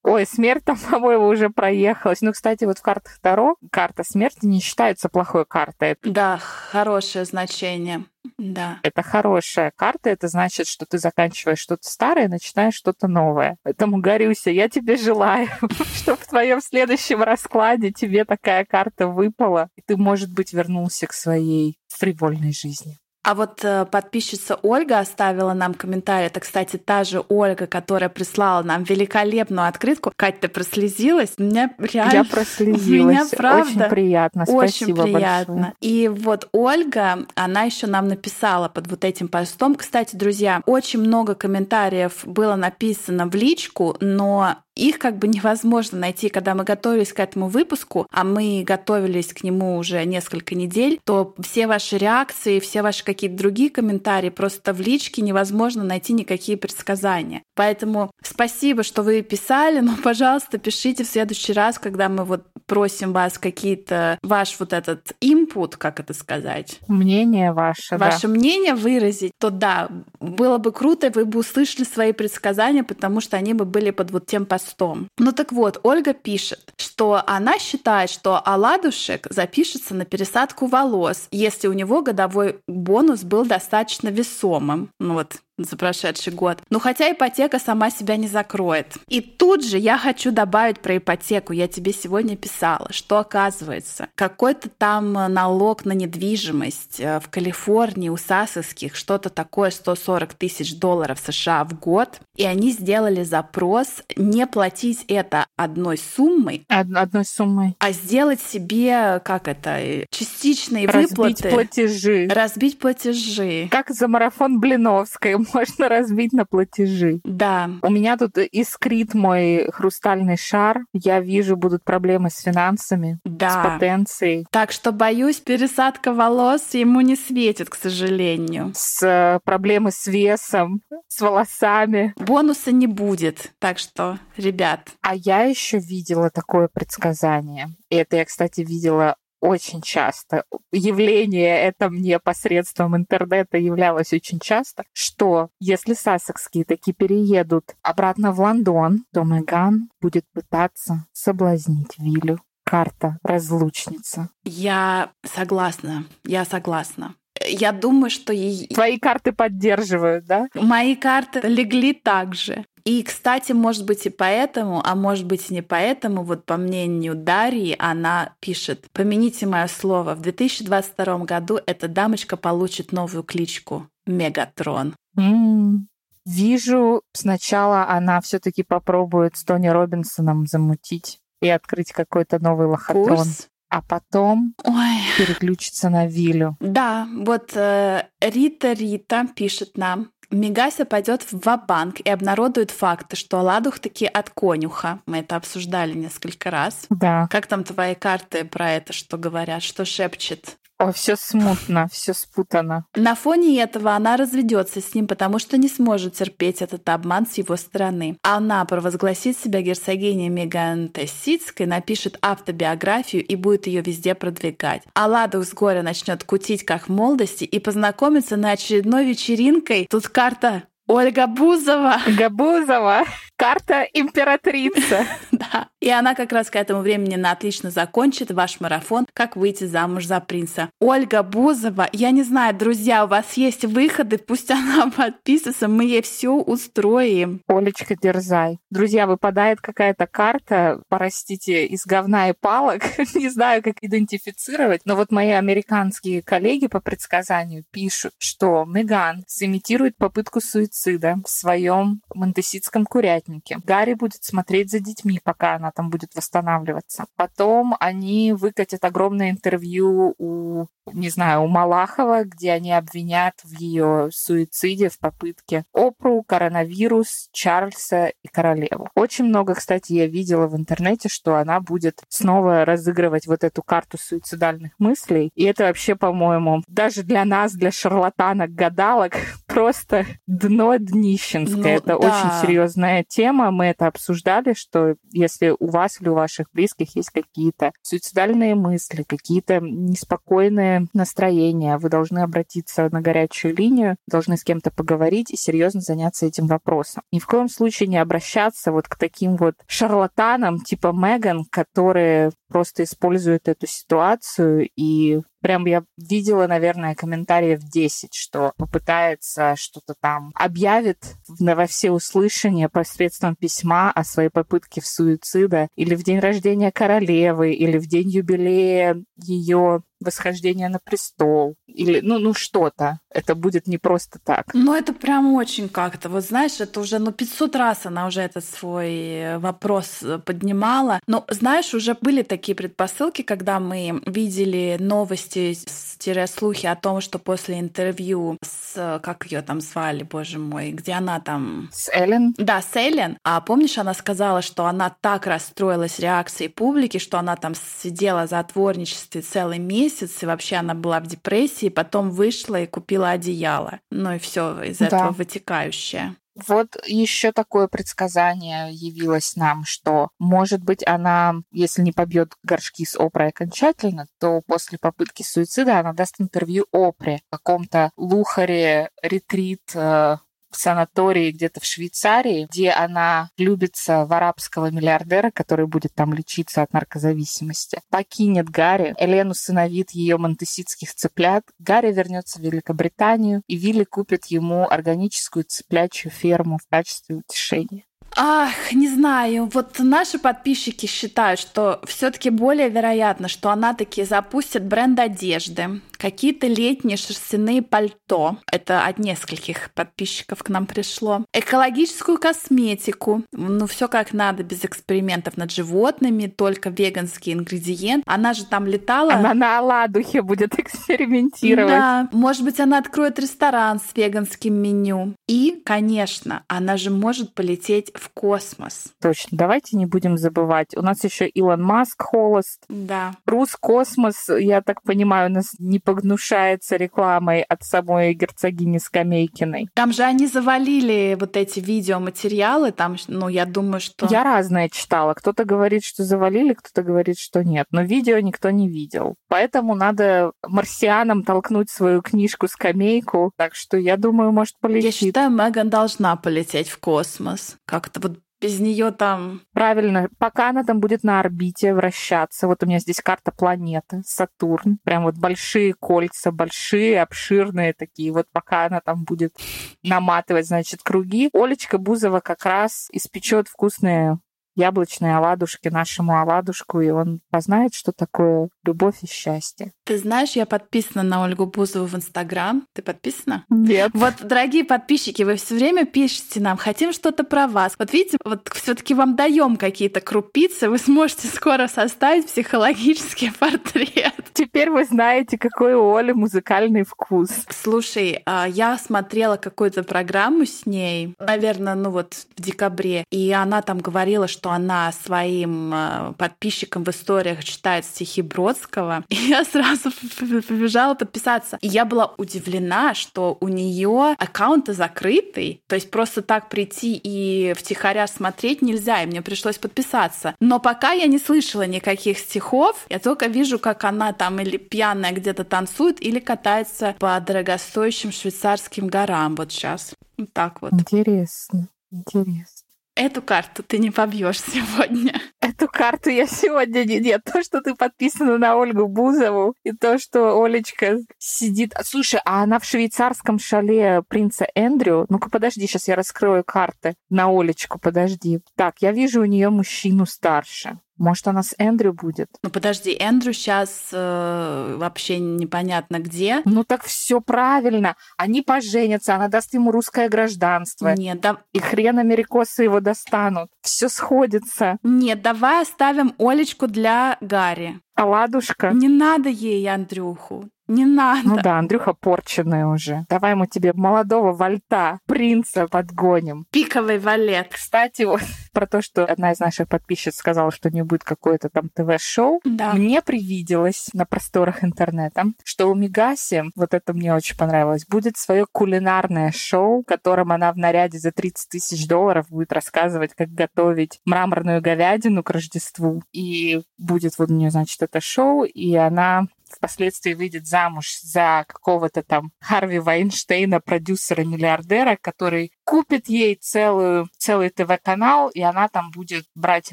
Ой, 0.06 0.24
смерть 0.24 0.64
там, 0.64 0.78
по-моему, 0.90 1.26
уже 1.26 1.50
проехалась. 1.50 2.20
Ну, 2.20 2.32
кстати, 2.32 2.64
вот 2.64 2.78
в 2.78 2.82
картах 2.82 3.18
Таро 3.20 3.56
карта 3.72 4.04
смерти 4.04 4.46
не 4.46 4.60
считается 4.60 5.08
плохой 5.08 5.44
картой. 5.44 5.96
Да, 6.02 6.38
хорошее 6.38 7.24
значение. 7.24 8.04
Да. 8.38 8.80
это 8.82 9.02
хорошая 9.02 9.72
карта. 9.74 10.10
Это 10.10 10.28
значит, 10.28 10.66
что 10.66 10.84
ты 10.84 10.98
заканчиваешь 10.98 11.58
что-то 11.58 11.88
старое, 11.88 12.28
начинаешь 12.28 12.74
что-то 12.74 13.08
новое. 13.08 13.56
Поэтому, 13.62 14.00
Горюся, 14.00 14.50
я 14.50 14.68
тебе 14.68 14.96
желаю, 14.96 15.48
чтобы 15.94 16.18
в 16.18 16.26
твоем 16.26 16.60
следующем 16.60 17.22
раскладе 17.22 17.90
тебе 17.90 18.24
такая 18.24 18.64
карта 18.64 19.08
выпала, 19.08 19.70
и 19.76 19.82
ты, 19.82 19.96
может 19.96 20.32
быть, 20.32 20.52
вернулся 20.52 21.06
к 21.06 21.12
своей 21.12 21.78
фривольной 21.88 22.52
жизни. 22.52 22.98
А 23.26 23.34
вот 23.34 23.64
э, 23.64 23.86
подписчица 23.86 24.56
Ольга 24.62 25.00
оставила 25.00 25.52
нам 25.52 25.74
комментарий. 25.74 26.28
Это, 26.28 26.38
кстати, 26.38 26.76
та 26.76 27.02
же 27.02 27.24
Ольга, 27.28 27.66
которая 27.66 28.08
прислала 28.08 28.62
нам 28.62 28.84
великолепную 28.84 29.66
открытку. 29.66 30.12
Кать, 30.14 30.38
ты 30.38 30.46
прослезилась? 30.46 31.32
У 31.36 31.42
меня 31.42 31.74
реально... 31.76 32.12
Я 32.12 32.20
У 32.22 32.26
прослезилась. 32.26 33.16
меня, 33.16 33.26
правда, 33.36 33.80
Очень 33.80 33.90
приятно. 33.90 34.44
Очень 34.46 34.70
Спасибо 34.86 35.02
приятно. 35.02 35.54
большое. 35.54 35.74
И 35.80 36.06
вот 36.06 36.48
Ольга, 36.52 37.26
она 37.34 37.62
еще 37.62 37.88
нам 37.88 38.06
написала 38.06 38.68
под 38.68 38.86
вот 38.86 39.04
этим 39.04 39.26
постом. 39.26 39.74
Кстати, 39.74 40.14
друзья, 40.14 40.62
очень 40.64 41.00
много 41.00 41.34
комментариев 41.34 42.24
было 42.24 42.54
написано 42.54 43.26
в 43.26 43.34
личку, 43.34 43.96
но 43.98 44.58
их 44.76 44.98
как 44.98 45.18
бы 45.18 45.26
невозможно 45.26 45.98
найти, 45.98 46.28
когда 46.28 46.54
мы 46.54 46.64
готовились 46.64 47.12
к 47.12 47.20
этому 47.20 47.48
выпуску, 47.48 48.06
а 48.12 48.24
мы 48.24 48.62
готовились 48.64 49.32
к 49.32 49.42
нему 49.42 49.76
уже 49.76 50.04
несколько 50.04 50.54
недель, 50.54 51.00
то 51.04 51.34
все 51.40 51.66
ваши 51.66 51.98
реакции, 51.98 52.60
все 52.60 52.82
ваши 52.82 53.02
какие-то 53.02 53.36
другие 53.36 53.70
комментарии 53.70 54.28
просто 54.28 54.72
в 54.72 54.80
личке 54.80 55.22
невозможно 55.22 55.82
найти 55.82 56.12
никакие 56.12 56.58
предсказания. 56.58 57.42
Поэтому 57.54 58.10
спасибо, 58.22 58.82
что 58.82 59.02
вы 59.02 59.22
писали, 59.22 59.80
но, 59.80 59.96
пожалуйста, 60.02 60.58
пишите 60.58 61.04
в 61.04 61.08
следующий 61.08 61.54
раз, 61.54 61.78
когда 61.78 62.08
мы 62.08 62.24
вот 62.24 62.44
просим 62.66 63.12
вас 63.12 63.38
какие-то 63.38 64.18
ваш 64.22 64.58
вот 64.58 64.72
этот 64.72 65.12
input, 65.22 65.76
как 65.78 66.00
это 66.00 66.12
сказать, 66.12 66.80
Мнение 66.88 67.52
ваше, 67.52 67.96
да. 67.96 67.98
ваше 67.98 68.28
мнение 68.28 68.74
выразить, 68.74 69.32
то 69.38 69.50
да, 69.50 69.88
было 70.20 70.58
бы 70.58 70.72
круто, 70.72 71.10
вы 71.14 71.24
бы 71.24 71.40
услышали 71.40 71.84
свои 71.84 72.12
предсказания, 72.12 72.82
потому 72.82 73.20
что 73.20 73.36
они 73.36 73.54
бы 73.54 73.64
были 73.64 73.90
под 73.90 74.10
вот 74.10 74.26
тем 74.26 74.44
постом. 74.66 75.08
Ну 75.18 75.32
так 75.32 75.52
вот, 75.52 75.80
Ольга 75.82 76.12
пишет, 76.12 76.72
что 76.76 77.22
она 77.26 77.58
считает, 77.58 78.10
что 78.10 78.40
оладушек 78.44 79.26
запишется 79.30 79.94
на 79.94 80.04
пересадку 80.04 80.66
волос, 80.66 81.28
если 81.30 81.68
у 81.68 81.72
него 81.72 82.02
годовой 82.02 82.58
бонус 82.66 83.22
был 83.22 83.44
достаточно 83.44 84.08
весомым. 84.08 84.90
Ну 84.98 85.14
вот, 85.14 85.36
за 85.58 85.76
прошедший 85.76 86.32
год. 86.32 86.58
Ну 86.70 86.78
хотя 86.78 87.10
ипотека 87.10 87.58
сама 87.58 87.90
себя 87.90 88.16
не 88.16 88.28
закроет. 88.28 88.94
И 89.08 89.20
тут 89.20 89.64
же 89.64 89.78
я 89.78 89.96
хочу 89.98 90.30
добавить 90.30 90.80
про 90.80 90.98
ипотеку. 90.98 91.52
Я 91.52 91.66
тебе 91.68 91.92
сегодня 91.92 92.36
писала, 92.36 92.88
что 92.90 93.18
оказывается, 93.18 94.08
какой-то 94.14 94.68
там 94.68 95.12
налог 95.12 95.84
на 95.84 95.92
недвижимость 95.92 97.00
э, 97.00 97.20
в 97.20 97.28
Калифорнии 97.30 98.08
у 98.08 98.16
сасовских, 98.16 98.94
что-то 98.96 99.30
такое 99.30 99.70
140 99.70 100.34
тысяч 100.34 100.76
долларов 100.78 101.18
США 101.24 101.64
в 101.64 101.78
год. 101.78 102.20
И 102.36 102.44
они 102.44 102.70
сделали 102.70 103.22
запрос 103.22 104.02
не 104.16 104.46
платить 104.46 105.04
это 105.08 105.46
одной 105.56 105.96
суммой, 105.98 106.66
Од- 106.68 106.94
Одной 106.96 107.24
суммой. 107.24 107.76
а 107.78 107.92
сделать 107.92 108.40
себе, 108.40 109.20
как 109.24 109.48
это, 109.48 109.70
э, 109.80 110.06
частичные 110.10 110.86
Разбить 110.86 111.16
выплаты. 111.16 111.48
платежи. 111.50 112.28
Разбить 112.30 112.78
платежи. 112.78 113.68
Как 113.70 113.90
за 113.90 114.06
марафон 114.08 114.60
Блиновской 114.60 115.34
можно 115.54 115.88
разбить 115.88 116.32
на 116.32 116.44
платежи. 116.44 117.20
Да, 117.24 117.70
У 117.82 117.90
меня 117.90 118.16
тут 118.16 118.38
искрит 118.38 119.14
мой 119.14 119.68
хрустальный 119.72 120.36
шар. 120.36 120.80
Я 120.92 121.20
вижу, 121.20 121.56
будут 121.56 121.84
проблемы 121.84 122.30
с 122.30 122.40
финансами, 122.40 123.18
с 123.24 123.28
да. 123.28 123.62
потенцией, 123.62 124.46
Так 124.50 124.72
что, 124.72 124.92
боюсь, 124.92 125.40
пересадка 125.40 126.12
волос 126.12 126.74
ему 126.74 127.00
не 127.00 127.16
светит, 127.16 127.70
к 127.70 127.74
сожалению. 127.74 128.72
с 128.74 129.02
э, 129.02 129.40
проблемы 129.44 129.90
с 129.90 130.06
весом, 130.06 130.80
с 131.08 131.20
волосами. 131.20 132.14
Бонуса 132.16 132.72
не 132.72 132.86
будет. 132.86 133.52
Так 133.58 133.78
что, 133.78 134.18
ребят, 134.36 134.90
А 135.02 135.14
я 135.14 135.42
еще 135.42 135.78
видела 135.78 136.30
такое 136.30 136.68
предсказание. 136.72 137.68
И 137.90 137.96
это 137.96 138.16
я, 138.16 138.24
кстати, 138.24 138.60
видела 138.62 139.16
очень 139.40 139.80
часто. 139.82 140.44
Явление 140.72 141.58
это 141.60 141.90
мне 141.90 142.18
посредством 142.18 142.96
интернета 142.96 143.58
являлось 143.58 144.12
очень 144.12 144.40
часто, 144.40 144.84
что 144.92 145.50
если 145.60 145.94
сассекские 145.94 146.64
таки 146.64 146.92
переедут 146.92 147.74
обратно 147.82 148.32
в 148.32 148.40
Лондон, 148.40 149.04
то 149.12 149.24
Меган 149.24 149.90
будет 150.00 150.24
пытаться 150.32 151.06
соблазнить 151.12 151.98
Вилю. 151.98 152.40
Карта 152.68 153.18
разлучница. 153.22 154.28
я 154.42 155.12
согласна. 155.22 156.04
Я 156.24 156.44
согласна. 156.44 157.14
Я 157.46 157.72
думаю, 157.72 158.10
что 158.10 158.32
Твои 158.74 158.98
карты 158.98 159.32
поддерживают, 159.32 160.26
да? 160.26 160.48
мои 160.54 160.96
карты 160.96 161.40
легли 161.44 161.92
так 161.92 162.34
же. 162.34 162.64
И, 162.84 163.02
кстати, 163.02 163.50
может 163.50 163.84
быть 163.84 164.06
и 164.06 164.10
поэтому, 164.10 164.80
а 164.84 164.94
может 164.94 165.26
быть 165.26 165.50
и 165.50 165.54
не 165.54 165.60
поэтому, 165.60 166.22
вот 166.22 166.44
по 166.44 166.56
мнению 166.56 167.16
Дарьи, 167.16 167.74
она 167.80 168.34
пишет, 168.38 168.86
помяните 168.92 169.44
мое 169.44 169.66
слово, 169.66 170.14
в 170.14 170.20
2022 170.20 171.18
году 171.24 171.58
эта 171.66 171.88
дамочка 171.88 172.36
получит 172.36 172.92
новую 172.92 173.24
кличку 173.24 173.88
Мегатрон. 174.06 174.94
М. 175.18 175.88
Вижу, 176.24 177.02
сначала 177.12 177.88
она 177.88 178.20
все-таки 178.20 178.62
попробует 178.62 179.36
с 179.36 179.42
Тони 179.42 179.66
Робинсоном 179.66 180.46
замутить 180.46 181.18
и 181.42 181.48
открыть 181.48 181.90
какой-то 181.90 182.38
новый 182.38 182.68
лохотрон. 182.68 183.16
Курс. 183.16 183.48
А 183.76 183.82
потом 183.82 184.54
Ой, 184.64 185.02
переключиться 185.18 185.90
на 185.90 186.06
Вилю. 186.06 186.56
Да, 186.60 187.06
вот 187.12 187.50
э, 187.54 188.04
Рита 188.22 188.72
Рита 188.72 189.26
пишет 189.36 189.76
нам. 189.76 190.12
Мегася 190.30 190.86
пойдет 190.86 191.30
в 191.30 191.56
банк 191.68 192.00
и 192.00 192.08
обнародует 192.08 192.70
факты, 192.70 193.16
что 193.16 193.42
Ладух 193.42 193.78
таки 193.78 194.06
от 194.06 194.30
конюха. 194.30 195.00
Мы 195.04 195.18
это 195.18 195.36
обсуждали 195.36 195.92
несколько 195.92 196.50
раз. 196.50 196.86
Да. 196.88 197.28
Как 197.30 197.46
там 197.48 197.64
твои 197.64 197.94
карты 197.94 198.46
про 198.46 198.72
это, 198.72 198.94
что 198.94 199.18
говорят, 199.18 199.62
что 199.62 199.84
шепчет? 199.84 200.56
О, 200.78 200.92
все 200.92 201.16
смутно, 201.16 201.88
все 201.90 202.12
спутано. 202.12 202.84
На 202.94 203.14
фоне 203.14 203.62
этого 203.62 203.92
она 203.92 204.16
разведется 204.16 204.82
с 204.82 204.94
ним, 204.94 205.06
потому 205.06 205.38
что 205.38 205.56
не 205.56 205.68
сможет 205.68 206.14
терпеть 206.14 206.60
этот 206.60 206.86
обман 206.90 207.26
с 207.26 207.38
его 207.38 207.56
стороны. 207.56 208.18
Она 208.22 208.62
провозгласит 208.66 209.38
себя 209.38 209.62
герцогиней 209.62 210.28
Меган 210.28 210.90
Тессицкой, 210.90 211.66
напишет 211.66 212.18
автобиографию 212.20 213.24
и 213.24 213.36
будет 213.36 213.66
ее 213.66 213.80
везде 213.80 214.14
продвигать. 214.14 214.82
А 214.94 215.06
Ладух 215.06 215.44
с 215.44 215.54
горя 215.54 215.82
начнет 215.82 216.24
кутить, 216.24 216.64
как 216.64 216.88
в 216.88 216.92
молодости, 216.92 217.44
и 217.44 217.58
познакомиться 217.58 218.36
на 218.36 218.50
очередной 218.50 219.06
вечеринкой. 219.06 219.86
Тут 219.90 220.08
карта 220.08 220.64
Ольга 220.88 221.26
Бузова. 221.26 221.96
Габузова, 222.06 223.04
карта 223.36 223.86
императрица. 223.92 225.06
Да. 225.32 225.68
И 225.80 225.90
она 225.90 226.14
как 226.14 226.32
раз 226.32 226.48
к 226.48 226.56
этому 226.56 226.80
времени 226.80 227.16
на 227.16 227.32
отлично 227.32 227.70
закончит 227.70 228.30
ваш 228.30 228.58
марафон 228.58 229.06
«Как 229.12 229.36
выйти 229.36 229.64
замуж 229.64 230.06
за 230.06 230.20
принца». 230.20 230.70
Ольга 230.80 231.22
Бузова, 231.22 231.90
я 231.92 232.10
не 232.10 232.22
знаю, 232.22 232.56
друзья, 232.56 233.04
у 233.04 233.08
вас 233.08 233.34
есть 233.34 233.66
выходы, 233.66 234.16
пусть 234.16 234.50
она 234.50 234.90
подписывается, 234.90 235.68
мы 235.68 235.84
ей 235.84 236.00
все 236.00 236.30
устроим. 236.30 237.42
Олечка, 237.48 237.96
дерзай. 238.00 238.58
Друзья, 238.70 239.06
выпадает 239.06 239.60
какая-то 239.60 240.06
карта, 240.06 240.80
простите, 240.88 241.66
из 241.66 241.84
говна 241.84 242.30
и 242.30 242.32
палок. 242.32 242.82
не 243.14 243.28
знаю, 243.28 243.62
как 243.62 243.76
идентифицировать, 243.82 244.82
но 244.86 244.96
вот 244.96 245.12
мои 245.12 245.30
американские 245.30 246.22
коллеги 246.22 246.66
по 246.66 246.80
предсказанию 246.80 247.64
пишут, 247.70 248.12
что 248.18 248.64
Меган 248.64 249.24
сымитирует 249.26 249.98
попытку 249.98 250.40
суицида 250.40 251.16
в 251.24 251.28
своем 251.28 252.00
монтеситском 252.14 252.86
курятнике. 252.86 253.25
Гарри 253.64 253.94
будет 253.94 254.24
смотреть 254.24 254.70
за 254.70 254.80
детьми, 254.80 255.20
пока 255.22 255.54
она 255.56 255.70
там 255.72 255.90
будет 255.90 256.14
восстанавливаться. 256.14 257.06
Потом 257.16 257.76
они 257.80 258.32
выкатят 258.32 258.84
огромное 258.84 259.30
интервью 259.30 260.14
у 260.18 260.66
не 260.92 261.10
знаю, 261.10 261.42
у 261.42 261.46
Малахова, 261.46 262.24
где 262.24 262.52
они 262.52 262.72
обвинят 262.72 263.34
в 263.42 263.58
ее 263.58 264.08
суициде, 264.12 264.88
в 264.88 264.98
попытке 264.98 265.64
Опру, 265.72 266.22
коронавирус, 266.22 267.28
Чарльза 267.32 268.12
и 268.22 268.28
королеву. 268.28 268.88
Очень 268.94 269.26
много, 269.26 269.54
кстати, 269.54 269.92
я 269.92 270.06
видела 270.06 270.46
в 270.46 270.56
интернете, 270.56 271.08
что 271.08 271.36
она 271.36 271.60
будет 271.60 272.02
снова 272.08 272.64
разыгрывать 272.64 273.26
вот 273.26 273.44
эту 273.44 273.62
карту 273.62 273.98
суицидальных 273.98 274.72
мыслей. 274.78 275.30
И 275.34 275.44
это 275.44 275.64
вообще, 275.64 275.96
по-моему, 275.96 276.62
даже 276.66 277.02
для 277.02 277.24
нас, 277.24 277.52
для 277.52 277.70
шарлатанок, 277.70 278.50
гадалок, 278.50 279.14
просто 279.46 280.06
дно 280.26 280.76
днищенское. 280.76 281.62
Ну, 281.62 281.68
это 281.68 281.86
да. 281.86 281.96
очень 281.96 282.46
серьезная 282.46 283.04
тема. 283.04 283.50
Мы 283.50 283.66
это 283.66 283.86
обсуждали, 283.86 284.54
что 284.54 284.96
если 285.12 285.54
у 285.58 285.70
вас 285.70 286.00
или 286.00 286.08
у 286.08 286.14
ваших 286.14 286.46
близких 286.52 286.94
есть 286.96 287.10
какие-то 287.10 287.72
суицидальные 287.82 288.54
мысли, 288.54 289.02
какие-то 289.02 289.60
неспокойные 289.60 290.75
настроение, 290.92 291.78
вы 291.78 291.88
должны 291.88 292.20
обратиться 292.20 292.88
на 292.90 293.00
горячую 293.00 293.54
линию, 293.54 293.96
должны 294.06 294.36
с 294.36 294.44
кем-то 294.44 294.70
поговорить 294.70 295.30
и 295.30 295.36
серьезно 295.36 295.80
заняться 295.80 296.26
этим 296.26 296.46
вопросом. 296.46 297.02
Ни 297.12 297.18
в 297.18 297.26
коем 297.26 297.48
случае 297.48 297.88
не 297.88 297.98
обращаться 297.98 298.72
вот 298.72 298.88
к 298.88 298.96
таким 298.96 299.36
вот 299.36 299.54
шарлатанам 299.66 300.60
типа 300.60 300.92
Меган, 300.92 301.44
которые 301.50 302.32
просто 302.48 302.84
используют 302.84 303.48
эту 303.48 303.66
ситуацию. 303.66 304.68
И 304.76 305.20
прям 305.40 305.66
я 305.66 305.84
видела, 305.96 306.46
наверное, 306.46 306.94
комментариев 306.94 307.60
10, 307.60 308.14
что 308.14 308.52
попытается 308.56 309.54
что-то 309.56 309.94
там 310.00 310.32
объявит 310.34 311.14
во 311.28 311.66
все 311.66 311.90
услышания 311.90 312.68
посредством 312.68 313.36
письма 313.36 313.90
о 313.92 314.04
своей 314.04 314.28
попытке 314.28 314.80
в 314.80 314.86
суицида 314.86 315.68
или 315.76 315.94
в 315.94 316.02
день 316.02 316.18
рождения 316.18 316.72
королевы, 316.72 317.52
или 317.52 317.78
в 317.78 317.86
день 317.86 318.10
юбилея 318.10 319.02
ее 319.16 319.82
восхождения 320.00 320.68
на 320.68 320.78
престол 320.78 321.56
или 321.66 322.00
ну 322.00 322.18
ну 322.18 322.34
что-то. 322.34 323.00
Это 323.10 323.34
будет 323.34 323.66
не 323.66 323.78
просто 323.78 324.18
так. 324.22 324.46
Ну 324.52 324.74
это 324.74 324.92
прям 324.92 325.34
очень 325.34 325.68
как-то. 325.68 326.08
Вот 326.08 326.24
знаешь 326.24 326.60
это 326.60 326.80
уже 326.80 326.98
ну 326.98 327.12
500 327.12 327.56
раз 327.56 327.86
она 327.86 328.06
уже 328.06 328.20
этот 328.20 328.44
свой 328.44 328.90
э, 328.90 329.38
вопрос 329.38 330.02
э, 330.02 330.18
поднимала. 330.18 331.00
Но 331.06 331.24
знаешь 331.30 331.72
уже 331.74 331.96
были 332.00 332.22
такие 332.22 332.35
предпосылки 332.36 333.22
когда 333.22 333.60
мы 333.60 334.00
видели 334.06 334.76
новости 334.78 335.56
новости-слухи 335.96 336.66
о 336.66 336.76
том, 336.76 337.00
что 337.00 337.18
после 337.18 337.60
интервью 337.60 338.38
с, 338.42 339.00
как 339.02 339.26
ее 339.26 339.42
там 339.42 339.60
звали, 339.60 340.02
боже 340.02 340.38
мой, 340.38 340.70
где 340.70 340.92
она 340.92 341.20
там... 341.20 341.68
С 341.72 341.88
Эллен? 341.92 342.34
Да, 342.38 342.60
с 342.62 342.74
Эллен. 342.76 343.18
А 343.24 343.40
помнишь, 343.40 343.78
она 343.78 343.94
сказала, 343.94 344.42
что 344.42 344.66
она 344.66 344.94
так 345.00 345.26
расстроилась 345.26 345.98
реакцией 345.98 346.48
публики, 346.48 346.98
что 346.98 347.18
она 347.18 347.36
там 347.36 347.54
сидела 347.54 348.26
за 348.26 348.38
отворничестве 348.38 349.22
целый 349.22 349.58
месяц, 349.58 350.22
и 350.22 350.26
вообще 350.26 350.56
она 350.56 350.74
была 350.74 351.00
в 351.00 351.06
депрессии, 351.06 351.68
потом 351.68 352.10
вышла 352.10 352.60
и 352.60 352.66
купила 352.66 353.10
одеяло. 353.10 353.80
Ну 353.90 354.14
и 354.14 354.18
все 354.18 354.62
из 354.62 354.78
да. 354.78 354.86
этого 354.86 355.10
вытекающее. 355.10 356.16
Вот 356.46 356.76
еще 356.86 357.32
такое 357.32 357.66
предсказание 357.66 358.70
явилось 358.70 359.36
нам, 359.36 359.64
что, 359.64 360.10
может 360.18 360.62
быть, 360.62 360.86
она, 360.86 361.36
если 361.50 361.80
не 361.80 361.92
побьет 361.92 362.34
горшки 362.42 362.84
с 362.84 362.94
Опрой 362.94 363.28
окончательно, 363.28 364.06
то 364.20 364.42
после 364.46 364.78
попытки 364.78 365.22
суицида 365.22 365.80
она 365.80 365.94
даст 365.94 366.16
интервью 366.20 366.66
Опре, 366.72 367.20
каком-то 367.30 367.90
лухаре, 367.96 368.90
ретрит, 369.02 369.62
э, 369.74 370.18
в 370.50 370.56
санатории 370.56 371.32
где-то 371.32 371.60
в 371.60 371.64
Швейцарии, 371.64 372.46
где 372.50 372.70
она 372.70 373.30
влюбится 373.36 374.06
в 374.06 374.12
арабского 374.12 374.70
миллиардера, 374.70 375.30
который 375.30 375.66
будет 375.66 375.94
там 375.94 376.14
лечиться 376.14 376.62
от 376.62 376.72
наркозависимости. 376.72 377.80
Покинет 377.90 378.48
Гарри, 378.48 378.94
Элену 378.98 379.34
сыновит 379.34 379.90
ее 379.90 380.16
монтеситских 380.16 380.94
цыплят, 380.94 381.44
Гарри 381.58 381.92
вернется 381.92 382.38
в 382.38 382.42
Великобританию, 382.42 383.42
и 383.46 383.56
Вилли 383.56 383.84
купит 383.84 384.26
ему 384.26 384.68
органическую 384.68 385.44
цыплячью 385.44 386.10
ферму 386.10 386.58
в 386.58 386.68
качестве 386.70 387.16
утешения. 387.16 387.84
Ах, 388.18 388.72
не 388.72 388.88
знаю. 388.88 389.50
Вот 389.52 389.78
наши 389.78 390.18
подписчики 390.18 390.86
считают, 390.86 391.38
что 391.38 391.82
все-таки 391.86 392.30
более 392.30 392.70
вероятно, 392.70 393.28
что 393.28 393.50
она 393.50 393.74
таки 393.74 394.04
запустит 394.04 394.64
бренд 394.64 394.98
одежды, 394.98 395.82
какие-то 395.98 396.46
летние 396.46 396.96
шерстяные 396.96 397.62
пальто. 397.62 398.38
Это 398.50 398.84
от 398.84 398.98
нескольких 398.98 399.70
подписчиков 399.74 400.42
к 400.42 400.48
нам 400.48 400.66
пришло. 400.66 401.24
Экологическую 401.32 402.18
косметику. 402.18 403.22
Ну, 403.32 403.66
все 403.66 403.88
как 403.88 404.12
надо, 404.12 404.42
без 404.42 404.64
экспериментов 404.64 405.36
над 405.36 405.50
животными, 405.50 406.26
только 406.26 406.70
веганский 406.70 407.32
ингредиент. 407.32 408.04
Она 408.06 408.34
же 408.34 408.44
там 408.44 408.66
летала. 408.66 409.14
Она 409.14 409.34
на 409.34 409.58
оладухе 409.58 410.22
будет 410.22 410.58
экспериментировать. 410.58 411.68
Да. 411.68 412.08
Может 412.12 412.44
быть, 412.44 412.60
она 412.60 412.78
откроет 412.78 413.18
ресторан 413.18 413.80
с 413.80 413.96
веганским 413.96 414.54
меню. 414.54 415.14
И, 415.26 415.62
конечно, 415.64 416.44
она 416.48 416.76
же 416.76 416.90
может 416.90 417.34
полететь 417.34 417.92
в 417.94 418.10
космос. 418.10 418.92
Точно. 419.00 419.36
Давайте 419.36 419.76
не 419.76 419.86
будем 419.86 420.16
забывать. 420.16 420.76
У 420.76 420.82
нас 420.82 421.02
еще 421.04 421.28
Илон 421.28 421.62
Маск 421.62 422.02
холост. 422.02 422.64
Да. 422.68 423.12
Рус 423.26 423.56
космос, 423.56 424.28
я 424.28 424.62
так 424.62 424.82
понимаю, 424.82 425.30
у 425.30 425.34
нас 425.34 425.50
не 425.58 425.78
погнушается 425.86 426.76
рекламой 426.76 427.42
от 427.42 427.62
самой 427.62 428.12
герцогини 428.12 428.78
Скамейкиной. 428.78 429.68
Там 429.72 429.92
же 429.92 430.02
они 430.02 430.26
завалили 430.26 431.16
вот 431.18 431.36
эти 431.36 431.60
видеоматериалы, 431.60 432.72
там, 432.72 432.96
ну, 433.06 433.28
я 433.28 433.46
думаю, 433.46 433.80
что... 433.80 434.06
Я 434.10 434.24
разное 434.24 434.68
читала. 434.68 435.14
Кто-то 435.14 435.44
говорит, 435.44 435.84
что 435.84 436.02
завалили, 436.02 436.54
кто-то 436.54 436.82
говорит, 436.82 437.18
что 437.18 437.44
нет. 437.44 437.66
Но 437.70 437.82
видео 437.82 438.18
никто 438.18 438.50
не 438.50 438.68
видел. 438.68 439.14
Поэтому 439.28 439.74
надо 439.74 440.32
марсианам 440.46 441.22
толкнуть 441.22 441.70
свою 441.70 442.02
книжку-скамейку. 442.02 443.32
Так 443.36 443.54
что 443.54 443.76
я 443.76 443.96
думаю, 443.96 444.32
может 444.32 444.56
полететь. 444.60 444.84
Я 444.84 445.06
считаю, 445.06 445.30
Меган 445.30 445.70
должна 445.70 446.16
полететь 446.16 446.68
в 446.68 446.78
космос. 446.78 447.56
Как-то 447.64 448.00
вот 448.00 448.18
без 448.40 448.60
нее 448.60 448.90
там... 448.90 449.42
Правильно, 449.52 450.08
пока 450.18 450.50
она 450.50 450.64
там 450.64 450.80
будет 450.80 451.02
на 451.04 451.20
орбите 451.20 451.74
вращаться. 451.74 452.46
Вот 452.46 452.62
у 452.62 452.66
меня 452.66 452.78
здесь 452.78 453.00
карта 453.00 453.32
планеты, 453.32 454.02
Сатурн. 454.04 454.78
Прям 454.84 455.04
вот 455.04 455.16
большие 455.16 455.74
кольца, 455.74 456.32
большие, 456.32 457.02
обширные 457.02 457.72
такие. 457.72 458.12
Вот 458.12 458.26
пока 458.32 458.66
она 458.66 458.80
там 458.80 459.04
будет 459.04 459.34
наматывать, 459.82 460.46
значит, 460.46 460.82
круги. 460.82 461.30
Олечка 461.32 461.78
Бузова 461.78 462.20
как 462.20 462.44
раз 462.44 462.88
испечет 462.92 463.48
вкусные 463.48 464.18
яблочные 464.56 465.16
оладушки 465.16 465.68
нашему 465.68 466.18
оладушку, 466.20 466.80
и 466.80 466.90
он 466.90 467.20
познает, 467.30 467.74
что 467.74 467.92
такое 467.92 468.48
любовь 468.64 468.96
и 469.02 469.06
счастье. 469.06 469.72
Ты 469.84 469.98
знаешь, 469.98 470.32
я 470.32 470.46
подписана 470.46 471.02
на 471.02 471.22
Ольгу 471.22 471.46
Бузову 471.46 471.86
в 471.86 471.94
Инстаграм. 471.94 472.66
Ты 472.72 472.82
подписана? 472.82 473.44
Нет. 473.48 473.90
Вот, 473.94 474.14
дорогие 474.22 474.64
подписчики, 474.64 475.22
вы 475.22 475.36
все 475.36 475.54
время 475.54 475.84
пишете 475.84 476.40
нам, 476.40 476.56
хотим 476.56 476.92
что-то 476.92 477.22
про 477.22 477.46
вас. 477.46 477.74
Вот 477.78 477.92
видите, 477.92 478.18
вот 478.24 478.48
все-таки 478.54 478.94
вам 478.94 479.14
даем 479.14 479.56
какие-то 479.56 480.00
крупицы, 480.00 480.68
вы 480.68 480.78
сможете 480.78 481.28
скоро 481.28 481.68
составить 481.68 482.26
психологический 482.26 483.30
портрет. 483.38 484.14
Теперь 484.32 484.70
вы 484.70 484.84
знаете, 484.84 485.38
какой 485.38 485.74
у 485.74 485.94
Оли 485.94 486.12
музыкальный 486.12 486.84
вкус. 486.84 487.30
Слушай, 487.50 488.22
а, 488.26 488.46
я 488.48 488.78
смотрела 488.78 489.36
какую-то 489.36 489.82
программу 489.82 490.46
с 490.46 490.66
ней, 490.66 491.14
наверное, 491.18 491.74
ну 491.74 491.90
вот 491.90 492.14
в 492.36 492.42
декабре, 492.42 493.04
и 493.10 493.32
она 493.32 493.62
там 493.62 493.78
говорила, 493.78 494.26
что 494.28 494.45
что 494.46 494.52
она 494.52 494.92
своим 494.92 495.74
э, 495.74 496.12
подписчикам 496.16 496.84
в 496.84 496.90
историях 496.90 497.42
читает 497.42 497.84
стихи 497.84 498.22
Бродского. 498.22 499.04
И 499.08 499.16
я 499.16 499.42
сразу 499.44 499.90
побежала 500.20 500.94
подписаться. 500.94 501.58
И 501.62 501.66
я 501.66 501.84
была 501.84 502.14
удивлена, 502.16 502.94
что 502.94 503.38
у 503.40 503.48
нее 503.48 504.14
аккаунт 504.16 504.68
закрытый. 504.68 505.62
То 505.66 505.74
есть 505.74 505.90
просто 505.90 506.22
так 506.22 506.48
прийти 506.48 507.00
и 507.02 507.54
втихаря 507.54 508.06
смотреть 508.06 508.62
нельзя, 508.62 509.02
и 509.02 509.06
мне 509.06 509.20
пришлось 509.20 509.58
подписаться. 509.58 510.36
Но 510.38 510.60
пока 510.60 510.92
я 510.92 511.06
не 511.06 511.18
слышала 511.18 511.66
никаких 511.66 512.18
стихов, 512.18 512.86
я 512.88 513.00
только 513.00 513.26
вижу, 513.26 513.58
как 513.58 513.82
она 513.82 514.12
там 514.12 514.38
или 514.38 514.58
пьяная 514.58 515.10
где-то 515.10 515.42
танцует, 515.42 516.00
или 516.00 516.20
катается 516.20 516.94
по 517.00 517.18
дорогостоящим 517.18 518.12
швейцарским 518.12 518.86
горам 518.86 519.34
вот 519.34 519.50
сейчас. 519.50 519.92
Вот 520.16 520.32
так 520.32 520.62
вот. 520.62 520.72
Интересно, 520.72 521.68
интересно. 521.90 522.55
Эту 522.96 523.20
карту 523.20 523.62
ты 523.62 523.76
не 523.76 523.90
побьешь 523.90 524.40
сегодня. 524.40 525.20
Эту 525.46 525.68
карту 525.68 526.10
я 526.10 526.26
сегодня 526.26 526.84
не... 526.84 526.98
Нет, 526.98 527.22
то, 527.24 527.40
что 527.40 527.60
ты 527.60 527.76
подписана 527.76 528.36
на 528.36 528.56
Ольгу 528.56 528.88
Бузову, 528.88 529.54
и 529.62 529.70
то, 529.70 529.96
что 529.96 530.42
Олечка 530.42 530.98
сидит... 531.18 531.72
Слушай, 531.84 532.20
а 532.24 532.42
она 532.42 532.58
в 532.58 532.64
швейцарском 532.64 533.38
шале 533.38 534.02
принца 534.08 534.48
Эндрю? 534.56 535.06
Ну-ка, 535.08 535.30
подожди, 535.30 535.68
сейчас 535.68 535.86
я 535.86 535.94
раскрою 535.94 536.42
карты 536.42 536.96
на 537.10 537.28
Олечку, 537.28 537.78
подожди. 537.78 538.40
Так, 538.56 538.78
я 538.80 538.90
вижу 538.90 539.22
у 539.22 539.24
нее 539.24 539.50
мужчину 539.50 540.04
старше. 540.04 540.80
Может, 540.98 541.28
она 541.28 541.42
с 541.42 541.54
Эндрю 541.58 541.92
будет? 541.92 542.28
Ну 542.42 542.50
подожди, 542.50 542.96
Эндрю 542.98 543.32
сейчас 543.32 543.88
э, 543.92 544.76
вообще 544.78 545.18
непонятно 545.18 545.98
где. 545.98 546.40
Ну 546.44 546.64
так 546.64 546.84
все 546.84 547.20
правильно. 547.20 547.96
Они 548.16 548.40
поженятся, 548.42 549.14
она 549.14 549.28
даст 549.28 549.52
ему 549.52 549.70
русское 549.70 550.08
гражданство. 550.08 550.94
Нет, 550.94 551.20
да... 551.20 551.38
И 551.52 551.58
хрен 551.58 551.98
америкосы 551.98 552.64
его 552.64 552.80
достанут. 552.80 553.50
Все 553.60 553.88
сходится. 553.88 554.78
Нет, 554.82 555.20
давай 555.36 555.62
оставим 555.62 556.14
Олечку 556.18 556.66
для 556.66 557.18
Гарри. 557.20 557.78
А 557.94 558.06
ладушка? 558.06 558.70
Не 558.72 558.88
надо 558.88 559.28
ей 559.28 559.68
Андрюху. 559.68 560.48
Не 560.68 560.84
надо. 560.84 561.28
Ну 561.28 561.36
да, 561.42 561.58
Андрюха 561.58 561.94
порченый 561.94 562.64
уже. 562.64 563.06
Давай 563.08 563.34
мы 563.34 563.46
тебе 563.46 563.72
молодого 563.72 564.32
вальта, 564.32 564.98
принца 565.06 565.68
подгоним. 565.68 566.46
Пиковый 566.50 566.98
валет. 566.98 567.48
Кстати, 567.50 568.02
вот 568.02 568.22
про 568.52 568.66
то, 568.66 568.82
что 568.82 569.04
одна 569.04 569.32
из 569.32 569.38
наших 569.38 569.68
подписчиц 569.68 570.16
сказала, 570.16 570.50
что 570.50 570.70
не 570.70 570.82
будет 570.82 571.04
какое-то 571.04 571.48
там 571.48 571.68
ТВ-шоу. 571.68 572.40
Да. 572.44 572.72
Мне 572.72 573.02
привиделось 573.02 573.90
на 573.92 574.06
просторах 574.06 574.64
интернета, 574.64 575.24
что 575.44 575.66
у 575.66 575.74
Мигаси, 575.74 576.44
вот 576.56 576.74
это 576.74 576.92
мне 576.92 577.14
очень 577.14 577.36
понравилось, 577.36 577.86
будет 577.86 578.16
свое 578.16 578.46
кулинарное 578.50 579.30
шоу, 579.32 579.82
в 579.82 579.84
котором 579.84 580.32
она 580.32 580.52
в 580.52 580.56
наряде 580.56 580.98
за 580.98 581.12
30 581.12 581.48
тысяч 581.50 581.86
долларов 581.86 582.26
будет 582.28 582.52
рассказывать, 582.52 583.14
как 583.14 583.28
готовить 583.28 584.00
мраморную 584.04 584.60
говядину 584.60 585.22
к 585.22 585.30
Рождеству. 585.30 586.02
И 586.12 586.62
будет 586.78 587.18
вот 587.18 587.30
у 587.30 587.34
нее, 587.34 587.50
значит, 587.50 587.82
это 587.82 588.00
шоу, 588.00 588.44
и 588.44 588.74
она 588.74 589.26
впоследствии 589.48 590.14
выйдет 590.14 590.46
замуж 590.46 591.00
за 591.02 591.44
какого-то 591.46 592.02
там 592.02 592.32
Харви 592.40 592.78
Вайнштейна, 592.78 593.60
продюсера-миллиардера, 593.60 594.96
который 595.00 595.52
купит 595.64 596.08
ей 596.08 596.36
целую, 596.36 597.08
целый 597.18 597.50
ТВ-канал, 597.50 598.28
и 598.28 598.40
она 598.40 598.68
там 598.68 598.90
будет 598.90 599.24
брать 599.34 599.72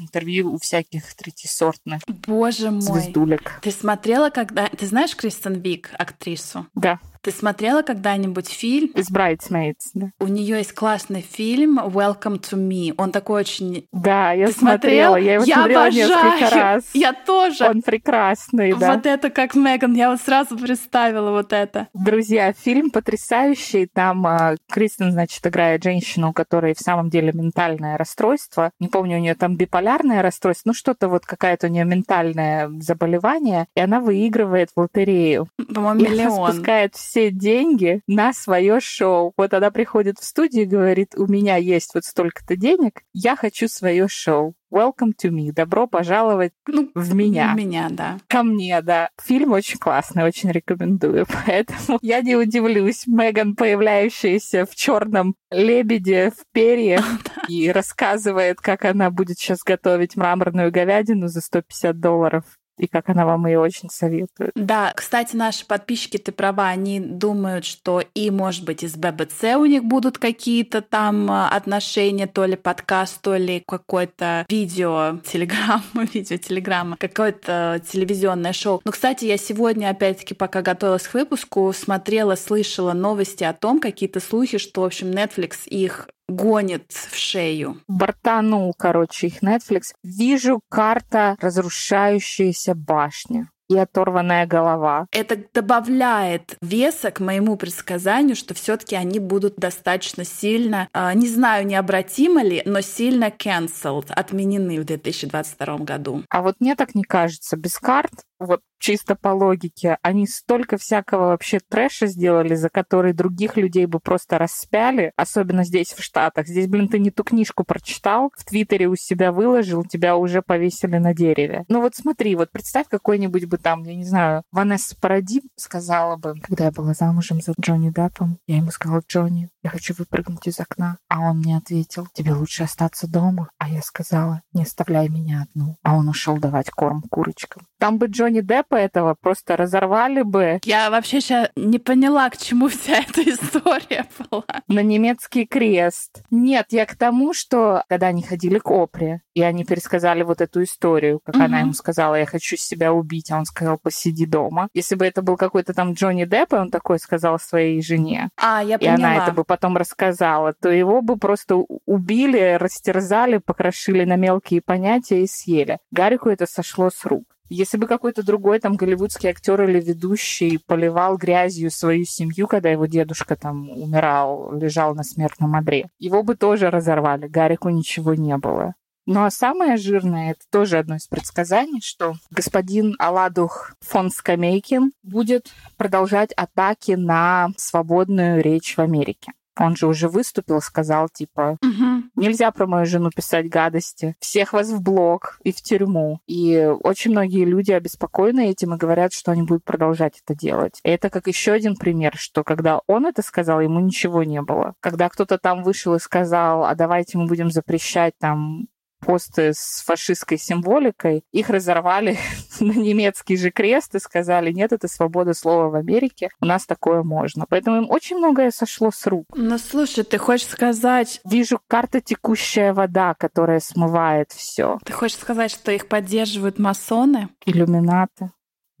интервью 0.00 0.52
у 0.52 0.58
всяких 0.58 1.14
третьесортных 1.14 2.02
Боже 2.06 2.70
мой. 2.70 2.80
звездулек. 2.80 3.60
Ты 3.62 3.70
смотрела, 3.70 4.30
когда... 4.30 4.68
Ты 4.68 4.86
знаешь 4.86 5.16
Кристен 5.16 5.54
Вик, 5.54 5.90
актрису? 5.98 6.66
Да. 6.74 6.98
Ты 7.24 7.30
смотрела 7.30 7.80
когда-нибудь 7.80 8.48
фильм? 8.50 8.88
Из 8.88 9.10
Bridesmaids, 9.10 9.88
да. 9.94 10.10
У 10.20 10.26
нее 10.26 10.58
есть 10.58 10.74
классный 10.74 11.22
фильм 11.22 11.78
Welcome 11.78 12.38
to 12.38 12.58
Me. 12.58 12.92
Он 12.98 13.12
такой 13.12 13.40
очень... 13.40 13.86
Да, 13.92 14.32
я 14.32 14.48
Ты 14.48 14.52
смотрела. 14.52 15.14
смотрел? 15.14 15.16
Я 15.16 15.34
его 15.36 15.44
Я 15.44 15.54
смотрела 15.54 15.82
обожаю. 15.86 16.08
несколько 16.08 16.54
раз. 16.54 16.84
Я 16.92 17.12
тоже. 17.14 17.64
Он 17.64 17.80
прекрасный, 17.80 18.74
да. 18.74 18.94
Вот 18.94 19.06
это 19.06 19.30
как 19.30 19.54
Меган, 19.54 19.94
я 19.94 20.10
вот 20.10 20.20
сразу 20.20 20.58
представила 20.58 21.30
вот 21.30 21.54
это. 21.54 21.88
Друзья, 21.94 22.52
фильм 22.52 22.90
потрясающий. 22.90 23.86
Там 23.90 24.26
а, 24.26 24.56
Кристен, 24.70 25.10
значит, 25.10 25.46
играет 25.46 25.82
женщину, 25.82 26.28
у 26.28 26.32
которой 26.34 26.74
в 26.74 26.80
самом 26.80 27.08
деле 27.08 27.32
ментальное 27.32 27.96
расстройство. 27.96 28.70
Не 28.80 28.88
помню, 28.88 29.16
у 29.16 29.20
нее 29.20 29.34
там 29.34 29.56
биполярное 29.56 30.20
расстройство, 30.20 30.68
ну 30.68 30.74
что-то 30.74 31.08
вот 31.08 31.24
какая-то 31.24 31.68
у 31.68 31.70
нее 31.70 31.86
ментальное 31.86 32.70
заболевание, 32.80 33.66
и 33.74 33.80
она 33.80 34.00
выигрывает 34.00 34.68
в 34.76 34.80
лотерею. 34.80 35.48
По-моему, 35.74 36.00
И 36.00 36.06
она 36.06 36.14
миллион. 36.14 36.52
спускает 36.52 36.94
все 37.14 37.30
деньги 37.30 38.00
на 38.08 38.32
свое 38.32 38.80
шоу. 38.80 39.34
Вот 39.36 39.54
она 39.54 39.70
приходит 39.70 40.18
в 40.18 40.24
студию 40.24 40.64
и 40.64 40.66
говорит, 40.66 41.14
у 41.16 41.28
меня 41.28 41.54
есть 41.54 41.94
вот 41.94 42.04
столько-то 42.04 42.56
денег, 42.56 43.02
я 43.12 43.36
хочу 43.36 43.68
свое 43.68 44.08
шоу. 44.08 44.54
Welcome 44.72 45.12
to 45.22 45.30
me. 45.30 45.52
Добро 45.52 45.86
пожаловать 45.86 46.50
Ну, 46.66 46.90
в 46.96 47.14
меня. 47.14 47.52
У 47.54 47.56
меня, 47.56 47.86
да. 47.88 48.18
Ко 48.26 48.42
мне, 48.42 48.82
да. 48.82 49.10
Фильм 49.22 49.52
очень 49.52 49.78
классный, 49.78 50.24
очень 50.24 50.50
рекомендую. 50.50 51.24
Поэтому 51.46 52.00
я 52.02 52.20
не 52.20 52.34
удивлюсь, 52.34 53.06
Меган, 53.06 53.54
появляющаяся 53.54 54.66
в 54.66 54.74
черном 54.74 55.36
лебеде 55.52 56.32
в 56.32 56.44
перья 56.52 57.00
и 57.48 57.70
рассказывает, 57.70 58.60
как 58.60 58.84
она 58.84 59.10
будет 59.10 59.38
сейчас 59.38 59.60
готовить 59.62 60.16
мраморную 60.16 60.72
говядину 60.72 61.28
за 61.28 61.40
150 61.40 62.00
долларов 62.00 62.44
и 62.78 62.86
как 62.86 63.08
она 63.08 63.24
вам 63.24 63.46
ее 63.46 63.60
очень 63.60 63.88
советует. 63.90 64.52
Да, 64.54 64.92
кстати, 64.94 65.36
наши 65.36 65.66
подписчики, 65.66 66.16
ты 66.16 66.32
права, 66.32 66.68
они 66.68 67.00
думают, 67.00 67.64
что 67.64 68.02
и, 68.14 68.30
может 68.30 68.64
быть, 68.64 68.82
из 68.82 68.96
ББЦ 68.96 69.56
у 69.56 69.64
них 69.64 69.84
будут 69.84 70.18
какие-то 70.18 70.82
там 70.82 71.30
а, 71.30 71.48
отношения, 71.48 72.26
то 72.26 72.44
ли 72.44 72.56
подкаст, 72.56 73.20
то 73.22 73.36
ли 73.36 73.62
какое-то 73.66 74.44
видео, 74.48 75.20
телеграмма, 75.24 75.82
видео, 76.12 76.36
телеграмма, 76.36 76.96
какое-то 76.96 77.80
телевизионное 77.86 78.52
шоу. 78.52 78.80
Но, 78.84 78.92
кстати, 78.92 79.24
я 79.24 79.36
сегодня, 79.36 79.90
опять-таки, 79.90 80.34
пока 80.34 80.62
готовилась 80.62 81.06
к 81.06 81.14
выпуску, 81.14 81.72
смотрела, 81.72 82.34
слышала 82.34 82.92
новости 82.92 83.44
о 83.44 83.52
том, 83.52 83.80
какие-то 83.80 84.20
слухи, 84.20 84.58
что, 84.58 84.82
в 84.82 84.84
общем, 84.84 85.10
Netflix 85.10 85.66
их 85.66 86.08
гонит 86.28 86.92
в 86.92 87.16
шею. 87.16 87.80
Бортанул, 87.88 88.74
короче, 88.76 89.28
их 89.28 89.42
Netflix. 89.42 89.92
Вижу 90.02 90.60
карта 90.68 91.36
разрушающаяся 91.40 92.74
башня 92.74 93.48
и 93.68 93.78
оторванная 93.78 94.46
голова. 94.46 95.06
Это 95.10 95.38
добавляет 95.52 96.56
веса 96.60 97.10
к 97.10 97.20
моему 97.20 97.56
предсказанию, 97.56 98.36
что 98.36 98.54
все-таки 98.54 98.94
они 98.94 99.18
будут 99.18 99.56
достаточно 99.56 100.24
сильно, 100.24 100.88
а, 100.92 101.14
не 101.14 101.28
знаю, 101.28 101.66
необратимо 101.66 102.42
ли, 102.42 102.62
но 102.64 102.80
сильно 102.80 103.28
cancelled, 103.28 104.10
отменены 104.10 104.80
в 104.80 104.84
2022 104.84 105.78
году. 105.78 106.24
А 106.28 106.42
вот 106.42 106.56
мне 106.60 106.74
так 106.74 106.94
не 106.94 107.04
кажется. 107.04 107.56
Без 107.56 107.78
карт, 107.78 108.12
вот 108.38 108.60
чисто 108.78 109.16
по 109.16 109.28
логике, 109.28 109.96
они 110.02 110.26
столько 110.26 110.76
всякого 110.76 111.28
вообще 111.28 111.58
трэша 111.58 112.06
сделали, 112.06 112.54
за 112.54 112.68
который 112.68 113.14
других 113.14 113.56
людей 113.56 113.86
бы 113.86 113.98
просто 113.98 114.36
распяли, 114.36 115.12
особенно 115.16 115.64
здесь, 115.64 115.92
в 115.92 116.02
Штатах. 116.02 116.46
Здесь, 116.46 116.66
блин, 116.66 116.88
ты 116.88 116.98
не 116.98 117.10
ту 117.10 117.24
книжку 117.24 117.64
прочитал, 117.64 118.30
в 118.36 118.44
Твиттере 118.44 118.88
у 118.88 118.96
себя 118.96 119.32
выложил, 119.32 119.84
тебя 119.84 120.16
уже 120.16 120.42
повесили 120.42 120.98
на 120.98 121.14
дереве. 121.14 121.64
Ну 121.68 121.80
вот 121.80 121.94
смотри, 121.94 122.36
вот 122.36 122.50
представь 122.50 122.88
какой-нибудь 122.88 123.46
бы 123.46 123.56
там, 123.56 123.84
я 123.84 123.94
не 123.94 124.04
знаю, 124.04 124.42
Ванесса 124.52 124.96
Парадим 125.00 125.42
сказала 125.56 126.16
бы, 126.16 126.34
когда 126.42 126.66
я 126.66 126.70
была 126.70 126.92
замужем 126.92 127.40
за 127.40 127.54
Джонни 127.58 127.90
Деппом, 127.90 128.38
я 128.46 128.56
ему 128.58 128.70
сказала, 128.70 129.02
Джонни, 129.08 129.48
я 129.62 129.70
хочу 129.70 129.94
выпрыгнуть 129.96 130.46
из 130.46 130.60
окна. 130.60 130.98
А 131.08 131.20
он 131.20 131.38
мне 131.38 131.56
ответил, 131.56 132.06
тебе 132.12 132.34
лучше 132.34 132.64
остаться 132.64 133.08
дома. 133.08 133.48
А 133.58 133.68
я 133.68 133.80
сказала, 133.80 134.42
не 134.52 134.62
оставляй 134.62 135.08
меня 135.08 135.46
одну. 135.48 135.76
А 135.82 135.96
он 135.96 136.08
ушел 136.08 136.36
давать 136.36 136.70
корм 136.70 137.02
курочкам. 137.02 137.66
Там 137.78 137.98
бы 137.98 138.06
Джонни 138.06 138.23
Деппа 138.42 138.76
этого 138.76 139.14
просто 139.20 139.56
разорвали 139.56 140.22
бы 140.22 140.60
Я 140.64 140.90
вообще 140.90 141.20
сейчас 141.20 141.48
не 141.56 141.78
поняла, 141.78 142.28
к 142.30 142.36
чему 142.36 142.68
вся 142.68 142.98
эта 142.98 143.22
история 143.28 144.06
была. 144.30 144.44
на 144.68 144.80
немецкий 144.80 145.46
крест. 145.46 146.22
Нет, 146.30 146.66
я 146.70 146.86
к 146.86 146.96
тому, 146.96 147.32
что 147.34 147.84
когда 147.88 148.08
они 148.08 148.22
ходили 148.22 148.58
к 148.58 148.70
Опре, 148.70 149.20
и 149.34 149.42
они 149.42 149.64
пересказали 149.64 150.22
вот 150.22 150.40
эту 150.40 150.62
историю, 150.62 151.20
как 151.24 151.34
она 151.36 151.46
Мгм. 151.56 151.58
ему 151.58 151.72
сказала, 151.74 152.14
я 152.14 152.26
хочу 152.26 152.56
себя 152.56 152.92
убить, 152.92 153.30
а 153.30 153.38
он 153.38 153.44
сказал, 153.46 153.78
посиди 153.78 154.26
дома. 154.26 154.68
Если 154.74 154.94
бы 154.94 155.04
это 155.06 155.22
был 155.22 155.36
какой-то 155.36 155.74
там 155.74 155.92
Джонни 155.94 156.24
Депп, 156.24 156.52
и 156.52 156.56
он 156.56 156.70
такой 156.70 156.98
сказал 156.98 157.38
своей 157.38 157.82
жене, 157.82 158.28
А, 158.36 158.62
я 158.62 158.76
и 158.76 158.78
поняла. 158.78 158.94
она 158.94 159.16
это 159.24 159.32
бы 159.32 159.44
потом 159.44 159.76
рассказала, 159.76 160.52
то 160.52 160.70
его 160.70 161.02
бы 161.02 161.16
просто 161.16 161.56
убили, 161.86 162.56
растерзали, 162.60 163.38
покрошили 163.38 164.04
на 164.04 164.16
мелкие 164.16 164.60
понятия 164.60 165.22
и 165.22 165.26
съели. 165.26 165.78
Гарику 165.90 166.28
это 166.28 166.46
сошло 166.46 166.90
с 166.90 167.04
рук. 167.04 167.24
Если 167.50 167.76
бы 167.76 167.86
какой-то 167.86 168.24
другой 168.24 168.58
там 168.58 168.76
голливудский 168.76 169.28
актер 169.28 169.62
или 169.62 169.80
ведущий 169.80 170.58
поливал 170.58 171.18
грязью 171.18 171.70
свою 171.70 172.04
семью, 172.04 172.46
когда 172.46 172.70
его 172.70 172.86
дедушка 172.86 173.36
там 173.36 173.68
умирал, 173.70 174.52
лежал 174.52 174.94
на 174.94 175.04
смертном 175.04 175.54
одре, 175.54 175.88
его 175.98 176.22
бы 176.22 176.36
тоже 176.36 176.70
разорвали, 176.70 177.28
Гарику 177.28 177.68
ничего 177.68 178.14
не 178.14 178.36
было. 178.38 178.74
Ну 179.06 179.24
а 179.24 179.30
самое 179.30 179.76
жирное, 179.76 180.30
это 180.30 180.40
тоже 180.50 180.78
одно 180.78 180.96
из 180.96 181.06
предсказаний, 181.06 181.82
что 181.82 182.14
господин 182.30 182.94
Аладух 182.98 183.74
фон 183.80 184.10
Скамейкин 184.10 184.92
будет 185.02 185.52
продолжать 185.76 186.32
атаки 186.32 186.92
на 186.92 187.50
свободную 187.58 188.42
речь 188.42 188.76
в 188.76 188.80
Америке. 188.80 189.32
Он 189.58 189.76
же 189.76 189.86
уже 189.86 190.08
выступил, 190.08 190.60
сказал, 190.60 191.08
типа, 191.08 191.58
Мгм. 191.62 192.10
нельзя 192.16 192.50
про 192.50 192.66
мою 192.66 192.86
жену 192.86 193.10
писать 193.14 193.48
гадости. 193.48 194.16
Всех 194.20 194.52
вас 194.52 194.70
в 194.70 194.82
блок 194.82 195.38
и 195.44 195.52
в 195.52 195.56
тюрьму. 195.62 196.20
И 196.26 196.66
очень 196.82 197.12
многие 197.12 197.44
люди 197.44 197.72
обеспокоены 197.72 198.48
этим 198.50 198.74
и 198.74 198.78
говорят, 198.78 199.12
что 199.12 199.32
они 199.32 199.42
будут 199.42 199.64
продолжать 199.64 200.20
это 200.24 200.38
делать. 200.38 200.80
И 200.82 200.88
это 200.88 201.10
как 201.10 201.26
еще 201.26 201.52
один 201.52 201.76
пример, 201.76 202.14
что 202.16 202.42
когда 202.44 202.80
он 202.86 203.06
это 203.06 203.22
сказал, 203.22 203.60
ему 203.60 203.80
ничего 203.80 204.22
не 204.24 204.42
было. 204.42 204.74
Когда 204.80 205.08
кто-то 205.08 205.38
там 205.38 205.62
вышел 205.62 205.94
и 205.94 206.00
сказал, 206.00 206.64
а 206.64 206.74
давайте 206.74 207.18
мы 207.18 207.26
будем 207.26 207.50
запрещать 207.50 208.14
там 208.18 208.66
посты 209.04 209.52
с 209.54 209.82
фашистской 209.84 210.38
символикой, 210.38 211.24
их 211.32 211.50
разорвали 211.50 212.18
на 212.60 212.72
немецкий 212.72 213.36
же 213.36 213.50
крест 213.50 213.94
и 213.94 213.98
сказали, 213.98 214.52
нет, 214.52 214.72
это 214.72 214.88
свобода 214.88 215.34
слова 215.34 215.68
в 215.68 215.74
Америке, 215.74 216.28
у 216.40 216.46
нас 216.46 216.66
такое 216.66 217.02
можно. 217.02 217.44
Поэтому 217.48 217.78
им 217.78 217.90
очень 217.90 218.16
многое 218.16 218.50
сошло 218.50 218.90
с 218.90 219.06
рук. 219.06 219.26
Ну, 219.34 219.58
слушай, 219.58 220.04
ты 220.04 220.18
хочешь 220.18 220.48
сказать... 220.48 221.20
Вижу 221.24 221.60
карта 221.68 222.00
текущая 222.00 222.72
вода, 222.72 223.14
которая 223.14 223.60
смывает 223.60 224.32
все. 224.32 224.78
Ты 224.84 224.92
хочешь 224.92 225.18
сказать, 225.18 225.50
что 225.50 225.72
их 225.72 225.88
поддерживают 225.88 226.58
масоны? 226.58 227.28
Иллюминаты. 227.44 228.30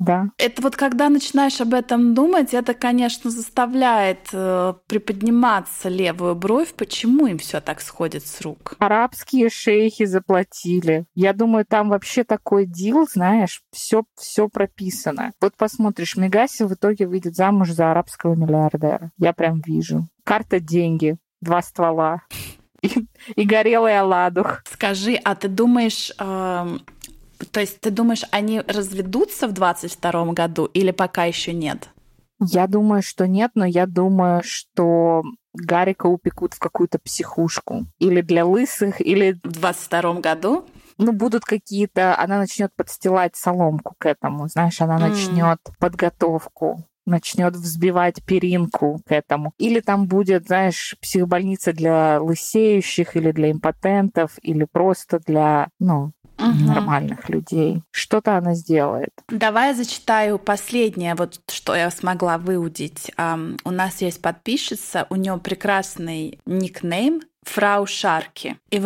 Да. 0.04 0.26
Это 0.38 0.60
вот 0.60 0.76
когда 0.76 1.08
начинаешь 1.08 1.60
об 1.60 1.72
этом 1.72 2.14
думать, 2.14 2.52
это, 2.52 2.74
конечно, 2.74 3.30
заставляет 3.30 4.28
э, 4.32 4.74
приподниматься 4.86 5.88
левую 5.88 6.34
бровь. 6.34 6.74
Почему 6.74 7.26
им 7.26 7.38
все 7.38 7.60
так 7.60 7.80
сходит 7.80 8.26
с 8.26 8.40
рук? 8.42 8.74
Арабские 8.78 9.48
шейхи 9.48 10.04
заплатили. 10.04 11.06
Я 11.14 11.32
думаю, 11.32 11.64
там 11.64 11.88
вообще 11.88 12.24
такой 12.24 12.66
дил, 12.66 13.08
знаешь, 13.10 13.62
все 13.72 14.04
все 14.16 14.48
прописано. 14.48 15.32
Вот 15.40 15.56
посмотришь, 15.56 16.16
Мегаси 16.16 16.64
в 16.64 16.74
итоге 16.74 17.06
выйдет 17.06 17.34
замуж 17.34 17.70
за 17.70 17.90
арабского 17.90 18.34
миллиардера. 18.34 19.10
Я 19.16 19.32
прям 19.32 19.62
вижу. 19.64 20.06
Карта 20.24 20.60
деньги, 20.60 21.16
два 21.40 21.62
ствола 21.62 22.22
и, 22.82 23.06
и 23.36 23.44
горелый 23.44 23.98
оладух. 23.98 24.62
Скажи, 24.70 25.14
а 25.14 25.34
ты 25.34 25.48
думаешь, 25.48 26.12
э, 26.18 26.78
то 27.50 27.60
есть 27.60 27.80
ты 27.80 27.90
думаешь, 27.90 28.24
они 28.30 28.60
разведутся 28.60 29.48
в 29.48 29.52
22 29.52 30.32
году 30.32 30.66
или 30.66 30.90
пока 30.90 31.24
еще 31.24 31.52
нет? 31.52 31.88
Я 32.40 32.66
думаю, 32.66 33.02
что 33.02 33.26
нет, 33.26 33.52
но 33.54 33.64
я 33.64 33.86
думаю, 33.86 34.42
что 34.44 35.22
Гарика 35.54 36.06
упекут 36.06 36.54
в 36.54 36.58
какую-то 36.58 36.98
психушку. 36.98 37.86
Или 37.98 38.20
для 38.20 38.44
лысых, 38.44 39.00
или... 39.00 39.38
В 39.44 39.52
22 39.52 40.14
году? 40.20 40.66
Ну, 40.98 41.12
будут 41.12 41.44
какие-то... 41.44 42.18
Она 42.18 42.38
начнет 42.38 42.74
подстилать 42.74 43.36
соломку 43.36 43.94
к 43.98 44.06
этому. 44.06 44.48
Знаешь, 44.48 44.80
она 44.80 44.98
mm. 44.98 45.08
начнет 45.08 45.58
подготовку 45.78 46.84
начнет 47.06 47.54
взбивать 47.54 48.24
перинку 48.24 49.00
к 49.06 49.12
этому. 49.12 49.52
Или 49.58 49.80
там 49.80 50.06
будет, 50.06 50.46
знаешь, 50.46 50.96
психбольница 51.00 51.72
для 51.72 52.20
лысеющих, 52.20 53.16
или 53.16 53.32
для 53.32 53.50
импотентов, 53.50 54.32
или 54.42 54.66
просто 54.70 55.20
для, 55.20 55.68
ну, 55.78 56.12
угу. 56.38 56.64
нормальных 56.64 57.28
людей. 57.28 57.82
Что-то 57.90 58.36
она 58.36 58.54
сделает. 58.54 59.10
Давай 59.28 59.68
я 59.68 59.74
зачитаю 59.74 60.38
последнее, 60.38 61.14
вот 61.14 61.40
что 61.50 61.74
я 61.74 61.90
смогла 61.90 62.38
выудить. 62.38 63.12
Эм, 63.16 63.58
у 63.64 63.70
нас 63.70 64.00
есть 64.00 64.20
подписчица, 64.22 65.06
у 65.10 65.16
нее 65.16 65.38
прекрасный 65.38 66.38
никнейм 66.46 67.22
Фрау 67.42 67.86
Шарки. 67.86 68.56
И 68.70 68.82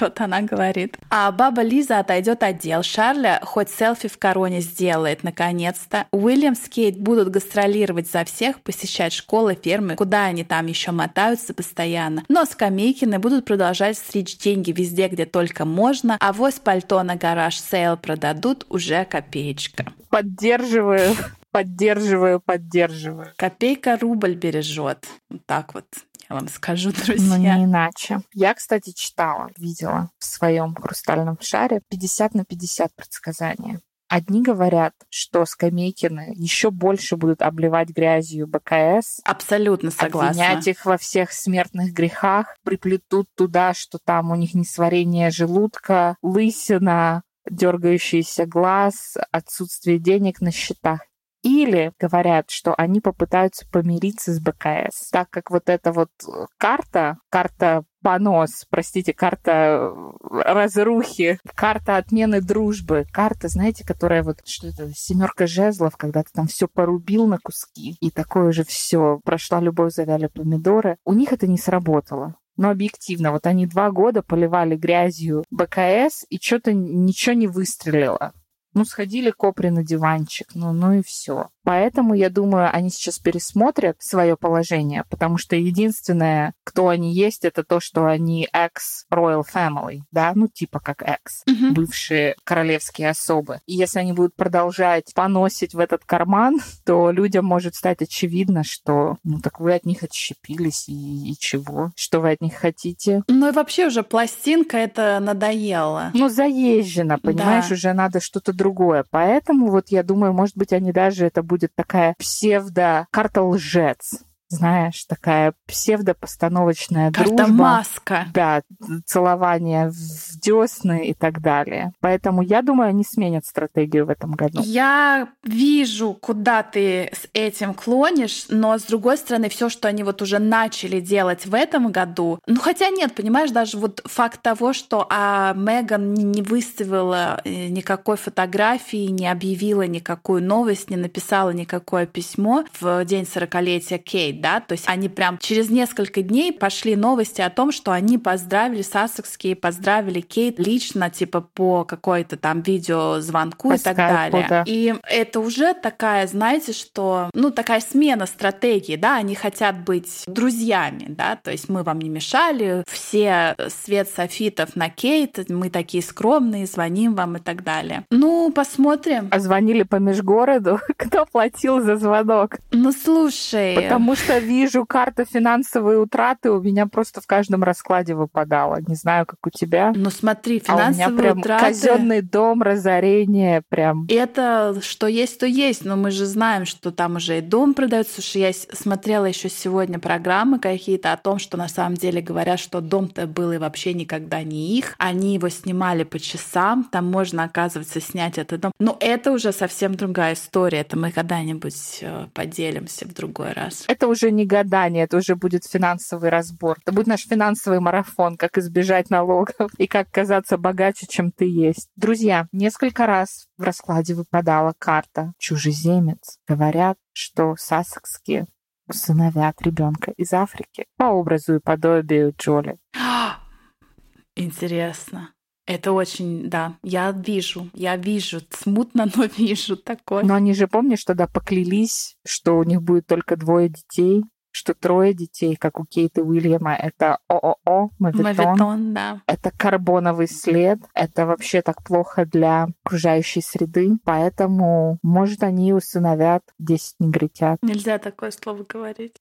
Вот 0.00 0.20
она 0.20 0.42
говорит. 0.42 0.98
А 1.10 1.30
баба 1.32 1.62
Лиза 1.62 1.98
отойдет 1.98 2.42
от 2.42 2.55
дел. 2.55 2.82
Шарля 2.82 3.40
хоть 3.42 3.70
селфи 3.70 4.08
в 4.08 4.18
короне 4.18 4.60
сделает, 4.60 5.22
наконец-то. 5.22 6.06
Уильям 6.10 6.54
с 6.54 6.68
Кейт 6.68 6.98
будут 6.98 7.30
гастролировать 7.30 8.10
за 8.10 8.24
всех, 8.24 8.60
посещать 8.60 9.12
школы, 9.12 9.58
фермы, 9.60 9.96
куда 9.96 10.24
они 10.24 10.44
там 10.44 10.66
еще 10.66 10.90
мотаются 10.90 11.54
постоянно. 11.54 12.24
Но 12.28 12.44
Скамейкины 12.44 13.18
будут 13.18 13.44
продолжать 13.44 13.98
стричь 13.98 14.36
деньги 14.38 14.72
везде, 14.72 15.08
где 15.08 15.26
только 15.26 15.64
можно, 15.64 16.16
авось 16.20 16.58
пальто 16.58 17.02
на 17.02 17.16
garage 17.16 17.58
sale 17.58 17.96
продадут 17.96 18.66
уже 18.68 19.04
копеечка. 19.04 19.86
Поддерживаю 20.10 21.16
поддерживаю, 21.56 22.38
поддерживаю. 22.38 23.32
Копейка 23.36 23.96
рубль 23.96 24.34
бережет. 24.34 25.06
Вот 25.30 25.46
так 25.46 25.72
вот 25.72 25.86
я 26.28 26.36
вам 26.36 26.48
скажу, 26.48 26.92
друзья. 26.92 27.16
Ну, 27.26 27.36
не 27.36 27.64
иначе. 27.64 28.20
Я, 28.32 28.54
кстати, 28.54 28.92
читала, 28.92 29.50
видела 29.56 30.10
в 30.18 30.24
своем 30.24 30.74
хрустальном 30.74 31.38
шаре 31.40 31.80
50 31.88 32.34
на 32.34 32.44
50 32.44 32.94
предсказания. 32.94 33.80
Одни 34.08 34.40
говорят, 34.40 34.94
что 35.10 35.44
Скамейкины 35.44 36.32
еще 36.36 36.70
больше 36.70 37.16
будут 37.16 37.42
обливать 37.42 37.88
грязью 37.88 38.46
БКС. 38.46 39.20
Абсолютно 39.24 39.90
согласна. 39.90 40.30
Обвинять 40.44 40.68
их 40.68 40.86
во 40.86 40.96
всех 40.96 41.32
смертных 41.32 41.92
грехах, 41.92 42.56
приплетут 42.62 43.28
туда, 43.34 43.74
что 43.74 43.98
там 43.98 44.30
у 44.30 44.36
них 44.36 44.54
несварение 44.54 45.30
желудка, 45.30 46.16
лысина, 46.22 47.24
дергающийся 47.50 48.46
глаз, 48.46 49.16
отсутствие 49.32 49.98
денег 49.98 50.40
на 50.40 50.52
счетах. 50.52 51.00
Или 51.46 51.92
говорят, 52.00 52.50
что 52.50 52.74
они 52.74 53.00
попытаются 53.00 53.68
помириться 53.70 54.32
с 54.32 54.40
БКС, 54.40 55.10
так 55.12 55.30
как 55.30 55.52
вот 55.52 55.68
эта 55.68 55.92
вот 55.92 56.10
карта, 56.58 57.18
карта 57.30 57.84
понос, 58.02 58.66
простите, 58.68 59.12
карта 59.12 59.94
разрухи, 60.28 61.38
карта 61.54 61.98
отмены 61.98 62.40
дружбы, 62.40 63.06
карта, 63.12 63.46
знаете, 63.46 63.86
которая 63.86 64.24
вот 64.24 64.38
что 64.44 64.66
это, 64.66 64.90
семерка 64.92 65.46
жезлов, 65.46 65.96
когда 65.96 66.24
ты 66.24 66.30
там 66.32 66.48
все 66.48 66.66
порубил 66.66 67.28
на 67.28 67.38
куски, 67.38 67.96
и 68.00 68.10
такое 68.10 68.50
же 68.50 68.64
все, 68.64 69.20
прошла 69.22 69.60
любовь, 69.60 69.92
завяли 69.92 70.26
помидоры. 70.26 70.96
У 71.04 71.12
них 71.12 71.32
это 71.32 71.46
не 71.46 71.58
сработало. 71.58 72.34
Но 72.56 72.70
объективно, 72.70 73.30
вот 73.30 73.46
они 73.46 73.66
два 73.66 73.92
года 73.92 74.24
поливали 74.24 74.74
грязью 74.74 75.44
БКС, 75.50 76.24
и 76.28 76.40
что-то 76.42 76.72
ничего 76.72 77.36
не 77.36 77.46
выстрелило. 77.46 78.32
Ну, 78.76 78.84
сходили 78.84 79.30
копри 79.30 79.70
на 79.70 79.82
диванчик, 79.82 80.54
ну, 80.54 80.74
ну 80.74 80.92
и 80.92 81.02
все. 81.02 81.48
Поэтому, 81.66 82.14
я 82.14 82.30
думаю, 82.30 82.70
они 82.72 82.90
сейчас 82.90 83.18
пересмотрят 83.18 83.96
свое 83.98 84.36
положение, 84.36 85.02
потому 85.10 85.36
что 85.36 85.56
единственное, 85.56 86.54
кто 86.62 86.90
они 86.90 87.12
есть, 87.12 87.44
это 87.44 87.64
то, 87.64 87.80
что 87.80 88.06
они 88.06 88.48
ex-royal 88.54 89.42
family, 89.52 90.02
да, 90.12 90.30
ну 90.36 90.46
типа 90.46 90.78
как 90.78 91.02
ex, 91.02 91.42
mm-hmm. 91.48 91.72
бывшие 91.72 92.36
королевские 92.44 93.10
особы. 93.10 93.58
И 93.66 93.74
если 93.74 93.98
они 93.98 94.12
будут 94.12 94.36
продолжать 94.36 95.12
поносить 95.12 95.74
в 95.74 95.80
этот 95.80 96.04
карман, 96.04 96.60
то 96.86 97.10
людям 97.10 97.44
может 97.44 97.74
стать 97.74 98.00
очевидно, 98.00 98.62
что, 98.62 99.16
ну 99.24 99.40
так 99.40 99.58
вы 99.58 99.74
от 99.74 99.84
них 99.86 100.04
отщепились, 100.04 100.88
и, 100.88 101.32
и 101.32 101.36
чего? 101.36 101.90
Что 101.96 102.20
вы 102.20 102.30
от 102.30 102.42
них 102.42 102.54
хотите? 102.54 103.24
Ну 103.26 103.48
и 103.48 103.52
вообще 103.52 103.88
уже 103.88 104.04
пластинка 104.04 104.76
это 104.76 105.18
надоело. 105.20 106.12
Ну 106.14 106.28
заезжено, 106.28 107.18
понимаешь, 107.18 107.70
да. 107.70 107.74
уже 107.74 107.92
надо 107.92 108.20
что-то 108.20 108.52
другое. 108.52 109.04
Поэтому 109.10 109.72
вот 109.72 109.88
я 109.88 110.04
думаю, 110.04 110.32
может 110.32 110.56
быть, 110.56 110.72
они 110.72 110.92
даже 110.92 111.26
это 111.26 111.42
будут 111.42 111.55
будет 111.56 111.74
такая 111.74 112.14
псевдо-карта 112.18 113.40
лжец 113.42 114.25
знаешь, 114.48 115.04
такая 115.04 115.54
псевдопостановочная 115.66 117.10
Карта 117.10 117.34
дружба. 117.34 117.54
маска. 117.54 118.26
Да, 118.32 118.62
целование 119.04 119.90
в 119.90 120.40
десны 120.40 121.08
и 121.08 121.14
так 121.14 121.40
далее. 121.40 121.92
Поэтому 122.00 122.42
я 122.42 122.62
думаю, 122.62 122.90
они 122.90 123.04
сменят 123.04 123.44
стратегию 123.46 124.06
в 124.06 124.10
этом 124.10 124.32
году. 124.32 124.60
Я 124.62 125.28
вижу, 125.42 126.14
куда 126.14 126.62
ты 126.62 127.10
с 127.12 127.28
этим 127.32 127.74
клонишь, 127.74 128.46
но 128.48 128.78
с 128.78 128.82
другой 128.84 129.18
стороны, 129.18 129.48
все, 129.48 129.68
что 129.68 129.88
они 129.88 130.02
вот 130.02 130.22
уже 130.22 130.38
начали 130.38 131.00
делать 131.00 131.46
в 131.46 131.54
этом 131.54 131.90
году, 131.90 132.38
ну 132.46 132.60
хотя 132.60 132.90
нет, 132.90 133.14
понимаешь, 133.14 133.50
даже 133.50 133.78
вот 133.78 134.02
факт 134.04 134.42
того, 134.42 134.72
что 134.72 135.06
а, 135.10 135.54
Меган 135.54 136.14
не 136.14 136.42
выставила 136.42 137.40
э, 137.44 137.68
никакой 137.68 138.16
фотографии, 138.16 139.06
не 139.06 139.30
объявила 139.30 139.86
никакую 139.86 140.42
новость, 140.42 140.90
не 140.90 140.96
написала 140.96 141.50
никакое 141.50 142.06
письмо 142.06 142.64
в 142.80 143.04
день 143.04 143.24
40-летия 143.24 143.98
Кейт, 143.98 144.35
Да, 144.36 144.60
то 144.60 144.72
есть 144.72 144.84
они 144.86 145.08
прям 145.08 145.38
через 145.38 145.70
несколько 145.70 146.22
дней 146.22 146.52
пошли 146.52 146.96
новости 146.96 147.40
о 147.40 147.50
том, 147.50 147.72
что 147.72 147.92
они 147.92 148.18
поздравили 148.18 148.82
Сассекские, 148.82 149.56
поздравили 149.56 150.20
Кейт 150.20 150.58
лично, 150.58 151.10
типа 151.10 151.40
по 151.40 151.84
какой-то 151.84 152.36
там 152.36 152.60
видеозвонку 152.62 153.70
по 153.70 153.74
и 153.74 153.78
так 153.78 153.96
далее. 153.96 154.46
Да. 154.48 154.64
И 154.66 154.94
это 155.08 155.40
уже 155.40 155.74
такая, 155.74 156.26
знаете, 156.26 156.72
что, 156.72 157.30
ну, 157.34 157.50
такая 157.50 157.80
смена 157.80 158.26
стратегии, 158.26 158.96
да, 158.96 159.16
они 159.16 159.34
хотят 159.34 159.78
быть 159.84 160.24
друзьями, 160.26 161.06
да, 161.08 161.36
то 161.36 161.50
есть 161.50 161.68
мы 161.68 161.82
вам 161.82 162.00
не 162.00 162.08
мешали, 162.08 162.84
все 162.90 163.56
свет 163.68 164.08
софитов 164.08 164.76
на 164.76 164.88
Кейт, 164.90 165.48
мы 165.48 165.70
такие 165.70 166.02
скромные, 166.02 166.66
звоним 166.66 167.14
вам 167.14 167.36
и 167.36 167.40
так 167.40 167.62
далее. 167.62 168.04
Ну, 168.10 168.52
посмотрим. 168.52 169.28
А 169.30 169.38
звонили 169.38 169.82
по 169.82 169.96
межгороду? 169.96 170.80
Кто 170.96 171.26
платил 171.26 171.80
за 171.80 171.96
звонок? 171.96 172.56
Ну, 172.72 172.92
слушай. 172.92 173.74
Потому 173.74 174.16
что 174.16 174.25
что 174.26 174.38
вижу 174.38 174.84
карта 174.84 175.24
финансовые 175.24 175.98
утраты, 175.98 176.50
у 176.50 176.60
меня 176.60 176.86
просто 176.86 177.20
в 177.20 177.26
каждом 177.26 177.62
раскладе 177.62 178.14
выпадала. 178.14 178.78
Не 178.86 178.96
знаю, 178.96 179.24
как 179.24 179.38
у 179.46 179.50
тебя. 179.50 179.92
Ну 179.94 180.10
смотри, 180.10 180.58
финансовые 180.58 181.06
а 181.06 181.08
у 181.08 181.12
меня 181.12 181.22
прям 181.22 181.38
утраты... 181.38 181.64
казенный 181.64 182.22
дом, 182.22 182.62
разорение 182.62 183.62
прям. 183.68 184.06
Это 184.08 184.76
что 184.82 185.06
есть, 185.06 185.38
то 185.38 185.46
есть. 185.46 185.84
Но 185.84 185.96
мы 185.96 186.10
же 186.10 186.26
знаем, 186.26 186.66
что 186.66 186.90
там 186.90 187.16
уже 187.16 187.38
и 187.38 187.40
дом 187.40 187.74
продается. 187.74 188.14
Слушай, 188.14 188.42
я 188.42 188.52
смотрела 188.52 189.26
еще 189.26 189.48
сегодня 189.48 189.98
программы 189.98 190.58
какие-то 190.58 191.12
о 191.12 191.16
том, 191.16 191.38
что 191.38 191.56
на 191.56 191.68
самом 191.68 191.94
деле 191.94 192.20
говорят, 192.20 192.58
что 192.58 192.80
дом-то 192.80 193.26
был 193.26 193.52
и 193.52 193.58
вообще 193.58 193.94
никогда 193.94 194.42
не 194.42 194.76
их. 194.76 194.94
Они 194.98 195.34
его 195.34 195.48
снимали 195.48 196.02
по 196.02 196.18
часам. 196.18 196.88
Там 196.90 197.10
можно, 197.10 197.44
оказывается, 197.44 198.00
снять 198.00 198.38
этот 198.38 198.60
дом. 198.60 198.72
Но 198.80 198.96
это 198.98 199.30
уже 199.30 199.52
совсем 199.52 199.94
другая 199.94 200.34
история. 200.34 200.80
Это 200.80 200.98
мы 200.98 201.12
когда-нибудь 201.12 201.98
э, 202.00 202.26
поделимся 202.34 203.06
в 203.06 203.14
другой 203.14 203.52
раз. 203.52 203.84
Это 203.86 204.08
уже 204.08 204.15
не 204.30 204.46
гадание, 204.46 205.04
это 205.04 205.18
уже 205.18 205.36
будет 205.36 205.64
финансовый 205.64 206.30
разбор. 206.30 206.78
Это 206.82 206.92
будет 206.92 207.06
наш 207.06 207.26
финансовый 207.26 207.80
марафон, 207.80 208.36
как 208.36 208.58
избежать 208.58 209.10
налогов 209.10 209.70
и 209.78 209.86
как 209.86 210.10
казаться 210.10 210.58
богаче, 210.58 211.06
чем 211.06 211.30
ты 211.30 211.44
есть. 211.46 211.88
Друзья, 211.96 212.48
несколько 212.52 213.06
раз 213.06 213.46
в 213.56 213.62
раскладе 213.62 214.14
выпадала 214.14 214.74
карта 214.78 215.32
«Чужеземец». 215.38 216.38
Говорят, 216.48 216.98
что 217.12 217.54
сассекские 217.56 218.46
усыновят 218.88 219.60
ребенка 219.62 220.12
из 220.16 220.32
Африки 220.32 220.86
по 220.96 221.04
образу 221.04 221.56
и 221.56 221.60
подобию 221.60 222.34
Джоли. 222.36 222.78
Интересно. 224.36 225.35
Это 225.66 225.92
очень, 225.92 226.48
да, 226.48 226.76
я 226.82 227.10
вижу, 227.10 227.68
я 227.74 227.96
вижу, 227.96 228.40
смутно, 228.50 229.10
но 229.14 229.24
вижу 229.36 229.76
такое. 229.76 230.22
Но 230.24 230.34
они 230.34 230.54
же, 230.54 230.68
помнишь, 230.68 231.04
тогда 231.04 231.26
поклялись, 231.26 232.16
что 232.24 232.58
у 232.58 232.62
них 232.62 232.82
будет 232.82 233.06
только 233.06 233.36
двое 233.36 233.68
детей, 233.68 234.22
что 234.56 234.72
трое 234.72 235.12
детей, 235.12 235.54
как 235.54 235.78
у 235.78 235.84
Кейта 235.84 236.22
Уильяма, 236.22 236.74
это 236.74 237.18
ООО, 237.28 237.90
Мавитон. 237.98 238.22
Мавитон, 238.24 238.94
да. 238.94 239.20
Это 239.26 239.50
карбоновый 239.54 240.28
след. 240.28 240.78
Это 240.94 241.26
вообще 241.26 241.60
так 241.60 241.82
плохо 241.82 242.24
для 242.24 242.68
окружающей 242.82 243.42
среды. 243.42 243.98
Поэтому, 244.04 244.98
может, 245.02 245.42
они 245.42 245.74
усыновят 245.74 246.42
10 246.58 246.94
негритят. 247.00 247.58
Нельзя 247.60 247.98
такое 247.98 248.30
слово 248.30 248.64
говорить. 248.66 249.16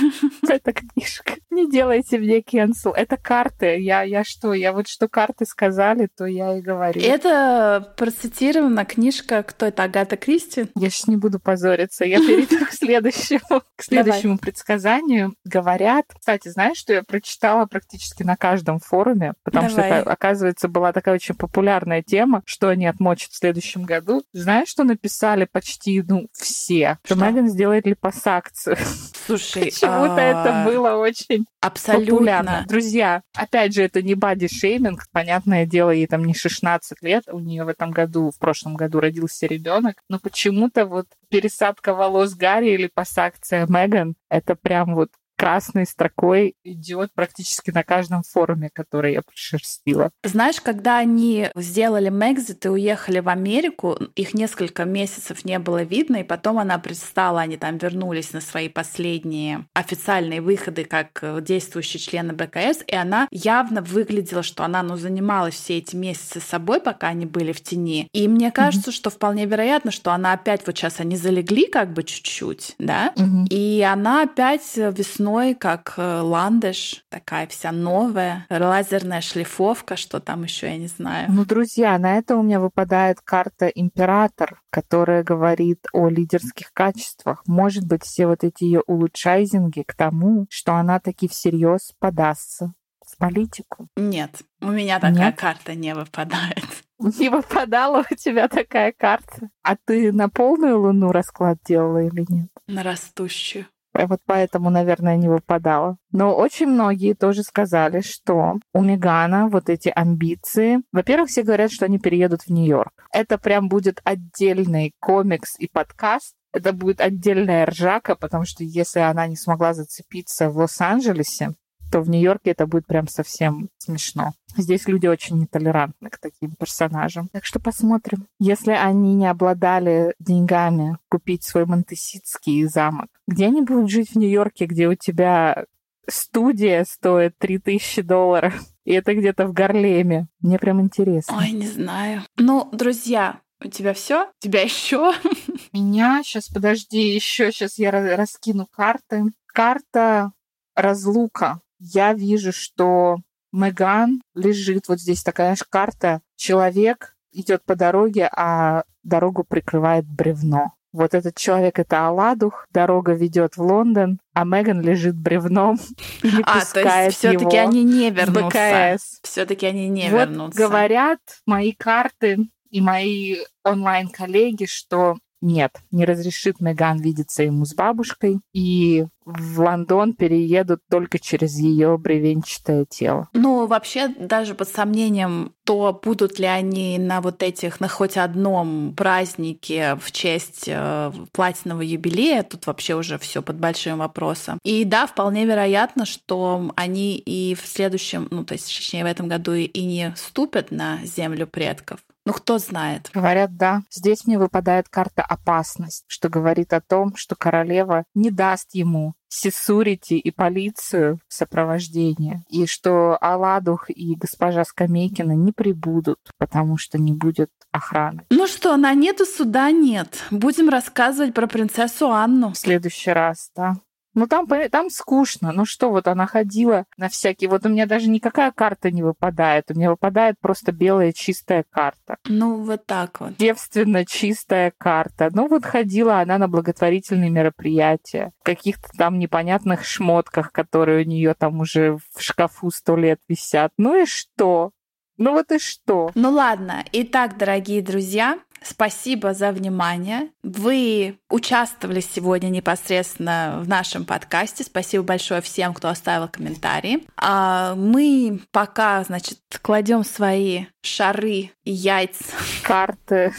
Это 0.48 0.72
книжка. 0.72 1.34
Не 1.50 1.70
делайте 1.70 2.18
мне 2.18 2.40
cancel. 2.40 2.92
Это 2.94 3.16
карты. 3.16 3.78
Я, 3.80 4.02
я 4.02 4.24
что? 4.24 4.52
Я 4.54 4.72
вот 4.72 4.88
что 4.88 5.08
карты 5.08 5.44
сказали, 5.44 6.08
то 6.16 6.24
я 6.24 6.58
и 6.58 6.60
говорю. 6.60 7.00
Это 7.00 7.92
процитирована 7.96 8.84
книжка, 8.84 9.42
кто 9.42 9.66
это, 9.66 9.84
Агата 9.84 10.16
Кристи? 10.16 10.66
Я 10.74 10.90
сейчас 10.90 11.08
не 11.08 11.16
буду 11.16 11.38
позориться. 11.38 12.04
Я 12.04 12.18
перейду 12.18 12.64
к 12.64 12.72
следующему, 12.72 13.62
к 13.76 13.82
следующему 13.82 14.38
предсказанию. 14.38 15.34
Говорят, 15.44 16.06
кстати, 16.18 16.48
знаешь, 16.48 16.76
что 16.76 16.92
я 16.92 17.02
прочитала 17.02 17.66
практически 17.66 18.22
на 18.22 18.36
каждом 18.36 18.78
форуме, 18.78 19.34
потому 19.44 19.68
что 19.68 19.80
это, 19.82 20.10
оказывается, 20.10 20.68
была 20.68 20.92
такая 20.92 21.14
очень 21.14 21.34
популярная 21.34 22.02
тема, 22.02 22.42
что 22.46 22.68
они 22.68 22.86
отмочат 22.86 23.30
в 23.30 23.36
следующем 23.36 23.84
году. 23.84 24.22
Знаешь, 24.32 24.68
что 24.68 24.84
написали 24.84 25.46
почти, 25.50 26.02
ну, 26.02 26.28
все? 26.32 26.98
Что, 27.04 27.14
что 27.14 27.24
Меган 27.24 27.48
сделает 27.48 27.86
липосакцию. 27.86 28.76
Слушай, 29.26 29.64
почему-то 29.66 30.20
это 30.20 30.62
а, 30.62 30.64
было 30.64 30.96
очень 30.96 31.46
Абсолютно. 31.60 32.12
популярно. 32.12 32.64
Друзья, 32.68 33.22
опять 33.34 33.74
же, 33.74 33.82
это 33.82 34.02
не 34.02 34.14
бади-шейминг, 34.14 35.06
понятное 35.12 35.66
дело, 35.66 35.90
ей 35.90 36.06
там 36.06 36.24
не 36.24 36.34
16 36.34 37.02
лет, 37.02 37.24
у 37.30 37.38
нее 37.38 37.64
в 37.64 37.68
этом 37.68 37.90
году, 37.90 38.30
в 38.30 38.38
прошлом 38.38 38.74
году 38.74 39.00
родился 39.00 39.46
ребенок, 39.46 39.96
но 40.08 40.18
почему-то 40.18 40.86
вот 40.86 41.06
пересадка 41.28 41.94
волос 41.94 42.34
Гарри 42.34 42.70
или 42.70 42.90
пассакция 42.92 43.66
Меган, 43.68 44.14
это 44.28 44.54
прям 44.54 44.94
вот 44.94 45.10
красной 45.36 45.86
строкой 45.86 46.54
идет 46.62 47.10
практически 47.14 47.70
на 47.70 47.82
каждом 47.82 48.22
форуме, 48.22 48.70
который 48.72 49.14
я 49.14 49.22
прошерстила. 49.22 50.10
Знаешь, 50.22 50.60
когда 50.60 50.98
они 50.98 51.48
сделали 51.56 52.10
Мэгзит 52.10 52.64
и 52.66 52.68
уехали 52.68 53.18
в 53.18 53.28
Америку, 53.28 53.98
их 54.14 54.34
несколько 54.34 54.84
месяцев 54.84 55.44
не 55.44 55.58
было 55.58 55.82
видно, 55.82 56.18
и 56.18 56.22
потом 56.22 56.58
она 56.58 56.78
предстала, 56.78 57.40
они 57.40 57.56
там 57.56 57.78
вернулись 57.78 58.32
на 58.32 58.40
свои 58.40 58.68
последние 58.68 59.66
официальные 59.74 60.40
выходы 60.40 60.84
как 60.84 61.24
действующие 61.42 62.00
члены 62.00 62.34
БКС, 62.34 62.84
и 62.86 62.94
она 62.94 63.26
явно 63.30 63.82
выглядела, 63.82 64.42
что 64.42 64.64
она 64.64 64.82
ну, 64.82 64.96
занималась 64.96 65.54
все 65.54 65.78
эти 65.78 65.96
месяцы 65.96 66.40
собой, 66.40 66.80
пока 66.80 67.08
они 67.08 67.26
были 67.26 67.52
в 67.52 67.60
тени. 67.62 68.08
И 68.12 68.28
мне 68.28 68.52
кажется, 68.52 68.90
mm-hmm. 68.90 68.94
что 68.94 69.10
вполне 69.10 69.46
вероятно, 69.46 69.90
что 69.90 70.12
она 70.12 70.34
опять 70.34 70.66
вот 70.66 70.76
сейчас 70.76 71.00
они 71.00 71.16
залегли 71.16 71.66
как 71.66 71.92
бы 71.92 72.04
чуть-чуть, 72.04 72.76
да, 72.78 73.12
mm-hmm. 73.16 73.48
и 73.50 73.82
она 73.82 74.22
опять 74.22 74.76
весной 74.76 75.21
весной, 75.22 75.54
как 75.54 75.94
э, 75.96 76.20
ландыш, 76.20 77.04
такая 77.08 77.46
вся 77.46 77.72
новая, 77.72 78.46
лазерная 78.50 79.20
шлифовка, 79.20 79.96
что 79.96 80.20
там 80.20 80.42
еще, 80.42 80.66
я 80.66 80.76
не 80.76 80.88
знаю. 80.88 81.30
Ну, 81.30 81.44
друзья, 81.44 81.98
на 81.98 82.18
это 82.18 82.36
у 82.36 82.42
меня 82.42 82.60
выпадает 82.60 83.20
карта 83.20 83.68
Император, 83.68 84.60
которая 84.70 85.22
говорит 85.22 85.86
о 85.92 86.08
лидерских 86.08 86.72
качествах. 86.72 87.42
Может 87.46 87.86
быть, 87.86 88.02
все 88.04 88.26
вот 88.26 88.44
эти 88.44 88.64
ее 88.64 88.82
улучшайзинги 88.86 89.84
к 89.86 89.94
тому, 89.94 90.46
что 90.50 90.74
она 90.74 90.98
таки 90.98 91.28
всерьез 91.28 91.92
подастся 91.98 92.72
в 93.06 93.16
политику? 93.16 93.88
Нет, 93.96 94.42
у 94.60 94.70
меня 94.70 94.98
такая 94.98 95.26
Нет? 95.26 95.38
карта 95.38 95.74
не 95.74 95.94
выпадает. 95.94 96.64
Не 97.18 97.30
выпадала 97.30 98.04
у 98.08 98.14
тебя 98.14 98.46
такая 98.46 98.92
карта? 98.96 99.50
А 99.62 99.74
ты 99.76 100.12
на 100.12 100.28
полную 100.28 100.80
луну 100.80 101.10
расклад 101.10 101.58
делала 101.66 101.98
или 101.98 102.24
нет? 102.28 102.48
На 102.68 102.84
растущую. 102.84 103.66
Вот 103.94 104.20
поэтому, 104.26 104.70
наверное, 104.70 105.16
не 105.16 105.28
выпадало. 105.28 105.96
Но 106.12 106.34
очень 106.34 106.66
многие 106.66 107.14
тоже 107.14 107.42
сказали, 107.42 108.00
что 108.00 108.54
у 108.72 108.82
Мегана 108.82 109.48
вот 109.48 109.68
эти 109.68 109.92
амбиции... 109.94 110.82
Во-первых, 110.92 111.28
все 111.28 111.42
говорят, 111.42 111.70
что 111.70 111.84
они 111.84 111.98
переедут 111.98 112.42
в 112.42 112.50
Нью-Йорк. 112.50 113.06
Это 113.12 113.38
прям 113.38 113.68
будет 113.68 114.00
отдельный 114.04 114.92
комикс 115.00 115.58
и 115.58 115.68
подкаст, 115.68 116.34
это 116.52 116.72
будет 116.72 117.00
отдельная 117.00 117.66
ржака, 117.66 118.14
потому 118.14 118.44
что 118.44 118.62
если 118.62 119.00
она 119.00 119.26
не 119.26 119.36
смогла 119.36 119.72
зацепиться 119.72 120.50
в 120.50 120.58
Лос-Анджелесе, 120.58 121.54
то 121.90 122.00
в 122.00 122.08
Нью-Йорке 122.08 122.52
это 122.52 122.66
будет 122.66 122.86
прям 122.86 123.06
совсем 123.08 123.68
смешно. 123.78 124.32
Здесь 124.56 124.86
люди 124.86 125.06
очень 125.06 125.38
нетолерантны 125.38 126.10
к 126.10 126.18
таким 126.18 126.52
персонажам. 126.52 127.28
Так 127.32 127.44
что 127.44 127.60
посмотрим. 127.60 128.26
Если 128.38 128.72
они 128.72 129.14
не 129.14 129.26
обладали 129.26 130.14
деньгами 130.18 130.98
купить 131.08 131.44
свой 131.44 131.66
монтеситский 131.66 132.64
замок, 132.64 133.08
где 133.26 133.46
они 133.46 133.62
будут 133.62 133.90
жить 133.90 134.10
в 134.10 134.16
Нью-Йорке, 134.16 134.66
где 134.66 134.88
у 134.88 134.94
тебя 134.94 135.66
студия 136.08 136.84
стоит 136.84 137.36
3000 137.38 138.02
долларов, 138.02 138.54
и 138.84 138.92
это 138.92 139.14
где-то 139.14 139.46
в 139.46 139.52
Гарлеме. 139.52 140.28
Мне 140.40 140.58
прям 140.58 140.80
интересно. 140.80 141.36
Ой, 141.38 141.50
не 141.52 141.66
знаю. 141.66 142.22
Ну, 142.36 142.68
друзья, 142.72 143.40
у 143.64 143.68
тебя 143.68 143.94
все? 143.94 144.26
У 144.26 144.40
тебя 144.40 144.62
еще? 144.62 145.12
Меня 145.72 146.22
сейчас, 146.24 146.48
подожди, 146.48 147.14
еще 147.14 147.52
сейчас 147.52 147.78
я 147.78 147.90
раскину 147.90 148.66
карты. 148.66 149.24
Карта 149.46 150.32
разлука 150.74 151.60
я 151.78 152.12
вижу, 152.14 152.52
что 152.52 153.18
Меган 153.52 154.22
лежит, 154.34 154.88
вот 154.88 155.00
здесь 155.00 155.22
такая 155.22 155.54
же 155.56 155.64
карта, 155.68 156.20
человек 156.36 157.14
идет 157.32 157.62
по 157.64 157.76
дороге, 157.76 158.28
а 158.34 158.84
дорогу 159.02 159.44
прикрывает 159.44 160.06
бревно. 160.06 160.72
Вот 160.92 161.14
этот 161.14 161.36
человек 161.36 161.78
это 161.78 162.06
Аладух, 162.06 162.66
дорога 162.70 163.12
ведет 163.12 163.56
в 163.56 163.62
Лондон, 163.62 164.18
а 164.34 164.44
Меган 164.44 164.82
лежит 164.82 165.16
бревном 165.16 165.78
и 166.22 166.30
не 166.30 166.42
а, 166.42 166.60
пускает 166.60 166.84
то 166.86 167.04
есть 167.06 167.18
все-таки 167.18 167.56
они 167.56 167.82
не 167.82 168.10
вернутся. 168.10 168.98
Все-таки 169.22 169.66
они 169.66 169.88
не 169.88 170.10
вот 170.10 170.28
вернутся. 170.28 170.58
Говорят 170.58 171.20
мои 171.46 171.72
карты 171.72 172.48
и 172.70 172.80
мои 172.80 173.36
онлайн-коллеги, 173.64 174.66
что 174.66 175.16
нет, 175.42 175.72
не 175.90 176.04
разрешит 176.04 176.60
Меган 176.60 177.00
видеться 177.00 177.42
ему 177.42 177.64
с 177.64 177.74
бабушкой, 177.74 178.40
и 178.52 179.06
в 179.24 179.60
Лондон 179.60 180.14
переедут 180.14 180.80
только 180.90 181.18
через 181.18 181.58
ее 181.58 181.96
бревенчатое 181.98 182.86
тело. 182.88 183.28
Ну, 183.32 183.66
вообще, 183.66 184.08
даже 184.08 184.54
под 184.54 184.68
сомнением, 184.68 185.52
то 185.64 186.00
будут 186.02 186.38
ли 186.38 186.46
они 186.46 186.98
на 186.98 187.20
вот 187.20 187.42
этих, 187.42 187.80
на 187.80 187.88
хоть 187.88 188.16
одном 188.16 188.94
празднике 188.96 189.96
в 190.00 190.10
честь 190.10 190.64
э, 190.66 191.12
платинового 191.32 191.82
юбилея, 191.82 192.42
тут 192.42 192.66
вообще 192.66 192.94
уже 192.94 193.18
все 193.18 193.42
под 193.42 193.56
большим 193.58 193.98
вопросом. 193.98 194.58
И 194.64 194.84
да, 194.84 195.06
вполне 195.06 195.44
вероятно, 195.44 196.04
что 196.04 196.72
они 196.76 197.16
и 197.16 197.54
в 197.54 197.66
следующем, 197.66 198.28
ну, 198.30 198.44
то 198.44 198.54
есть, 198.54 198.66
точнее, 198.66 199.04
в 199.04 199.08
этом 199.08 199.28
году 199.28 199.54
и 199.54 199.84
не 199.84 200.14
ступят 200.16 200.70
на 200.70 200.98
землю 201.04 201.46
предков. 201.46 202.00
Ну, 202.24 202.32
кто 202.32 202.58
знает. 202.58 203.10
Говорят, 203.12 203.56
да. 203.56 203.82
Здесь 203.90 204.26
мне 204.26 204.38
выпадает 204.38 204.88
карта 204.88 205.22
«Опасность», 205.22 206.04
что 206.06 206.28
говорит 206.28 206.72
о 206.72 206.80
том, 206.80 207.16
что 207.16 207.34
королева 207.34 208.04
не 208.14 208.30
даст 208.30 208.74
ему 208.74 209.14
сесурити 209.28 210.14
и 210.14 210.30
полицию 210.30 211.18
в 211.26 211.32
сопровождении, 211.32 212.44
и 212.48 212.66
что 212.66 213.16
Аладух 213.20 213.88
и 213.88 214.14
госпожа 214.14 214.62
Скамейкина 214.62 215.32
не 215.32 215.52
прибудут, 215.52 216.18
потому 216.38 216.76
что 216.76 216.98
не 216.98 217.14
будет 217.14 217.50
охраны. 217.70 218.24
Ну 218.30 218.46
что, 218.46 218.76
на 218.76 218.92
нету 218.92 219.24
суда 219.24 219.70
нет. 219.70 220.22
Будем 220.30 220.68
рассказывать 220.68 221.32
про 221.32 221.46
принцессу 221.46 222.10
Анну. 222.10 222.52
В 222.52 222.58
следующий 222.58 223.10
раз, 223.10 223.50
да. 223.56 223.76
Ну 224.14 224.26
там, 224.26 224.46
там 224.70 224.90
скучно. 224.90 225.52
Ну 225.52 225.64
что, 225.64 225.90
вот 225.90 226.06
она 226.06 226.26
ходила 226.26 226.84
на 226.96 227.08
всякие... 227.08 227.48
Вот 227.48 227.64
у 227.66 227.68
меня 227.68 227.86
даже 227.86 228.08
никакая 228.08 228.52
карта 228.52 228.90
не 228.90 229.02
выпадает. 229.02 229.70
У 229.70 229.74
меня 229.74 229.90
выпадает 229.90 230.36
просто 230.40 230.72
белая 230.72 231.12
чистая 231.12 231.64
карта. 231.70 232.16
Ну, 232.26 232.62
вот 232.62 232.86
так 232.86 233.20
вот. 233.20 233.36
Девственно 233.36 234.04
чистая 234.04 234.72
карта. 234.76 235.30
Ну 235.32 235.48
вот 235.48 235.64
ходила 235.64 236.20
она 236.20 236.38
на 236.38 236.48
благотворительные 236.48 237.30
мероприятия. 237.30 238.32
В 238.40 238.44
каких-то 238.44 238.88
там 238.96 239.18
непонятных 239.18 239.84
шмотках, 239.84 240.52
которые 240.52 241.04
у 241.04 241.08
нее 241.08 241.34
там 241.34 241.60
уже 241.60 241.96
в 242.14 242.20
шкафу 242.20 242.70
сто 242.70 242.96
лет 242.96 243.20
висят. 243.28 243.72
Ну 243.78 244.02
и 244.02 244.06
что? 244.06 244.72
Ну 245.16 245.32
вот 245.32 245.52
и 245.52 245.58
что? 245.58 246.10
Ну 246.14 246.30
ладно. 246.30 246.84
Итак, 246.92 247.36
дорогие 247.36 247.82
друзья, 247.82 248.38
Спасибо 248.64 249.34
за 249.34 249.52
внимание. 249.52 250.28
Вы 250.42 251.18
участвовали 251.28 252.00
сегодня 252.00 252.48
непосредственно 252.48 253.60
в 253.62 253.68
нашем 253.68 254.04
подкасте. 254.04 254.64
Спасибо 254.64 255.04
большое 255.04 255.40
всем, 255.40 255.74
кто 255.74 255.88
оставил 255.88 256.28
комментарии. 256.28 257.06
А 257.16 257.74
мы 257.74 258.40
пока, 258.50 259.02
значит, 259.04 259.38
кладем 259.62 260.04
свои 260.04 260.66
шары 260.82 261.50
и 261.64 261.70
яйца. 261.70 262.24
Карты, 262.62 263.32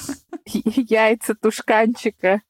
яйца 0.45 1.35
тушканчика 1.35 2.41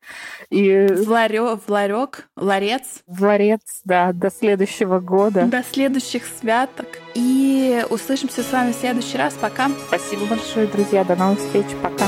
и... 0.50 0.88
В, 0.88 1.10
ларё, 1.10 1.58
в 1.58 1.70
ларек, 1.70 2.30
ларец. 2.36 3.04
В 3.08 3.24
ларец, 3.24 3.82
да, 3.84 4.14
до 4.14 4.30
следующего 4.30 5.00
года. 5.00 5.46
До 5.46 5.64
следующих 5.64 6.24
святок. 6.40 6.88
И 7.16 7.86
услышимся 7.90 8.44
с 8.44 8.52
вами 8.52 8.72
в 8.72 8.76
следующий 8.76 9.18
раз. 9.18 9.34
Пока. 9.34 9.70
Спасибо 9.88 10.26
большое, 10.26 10.68
друзья. 10.68 11.04
До 11.04 11.16
новых 11.16 11.40
встреч. 11.40 11.68
Пока. 11.82 12.06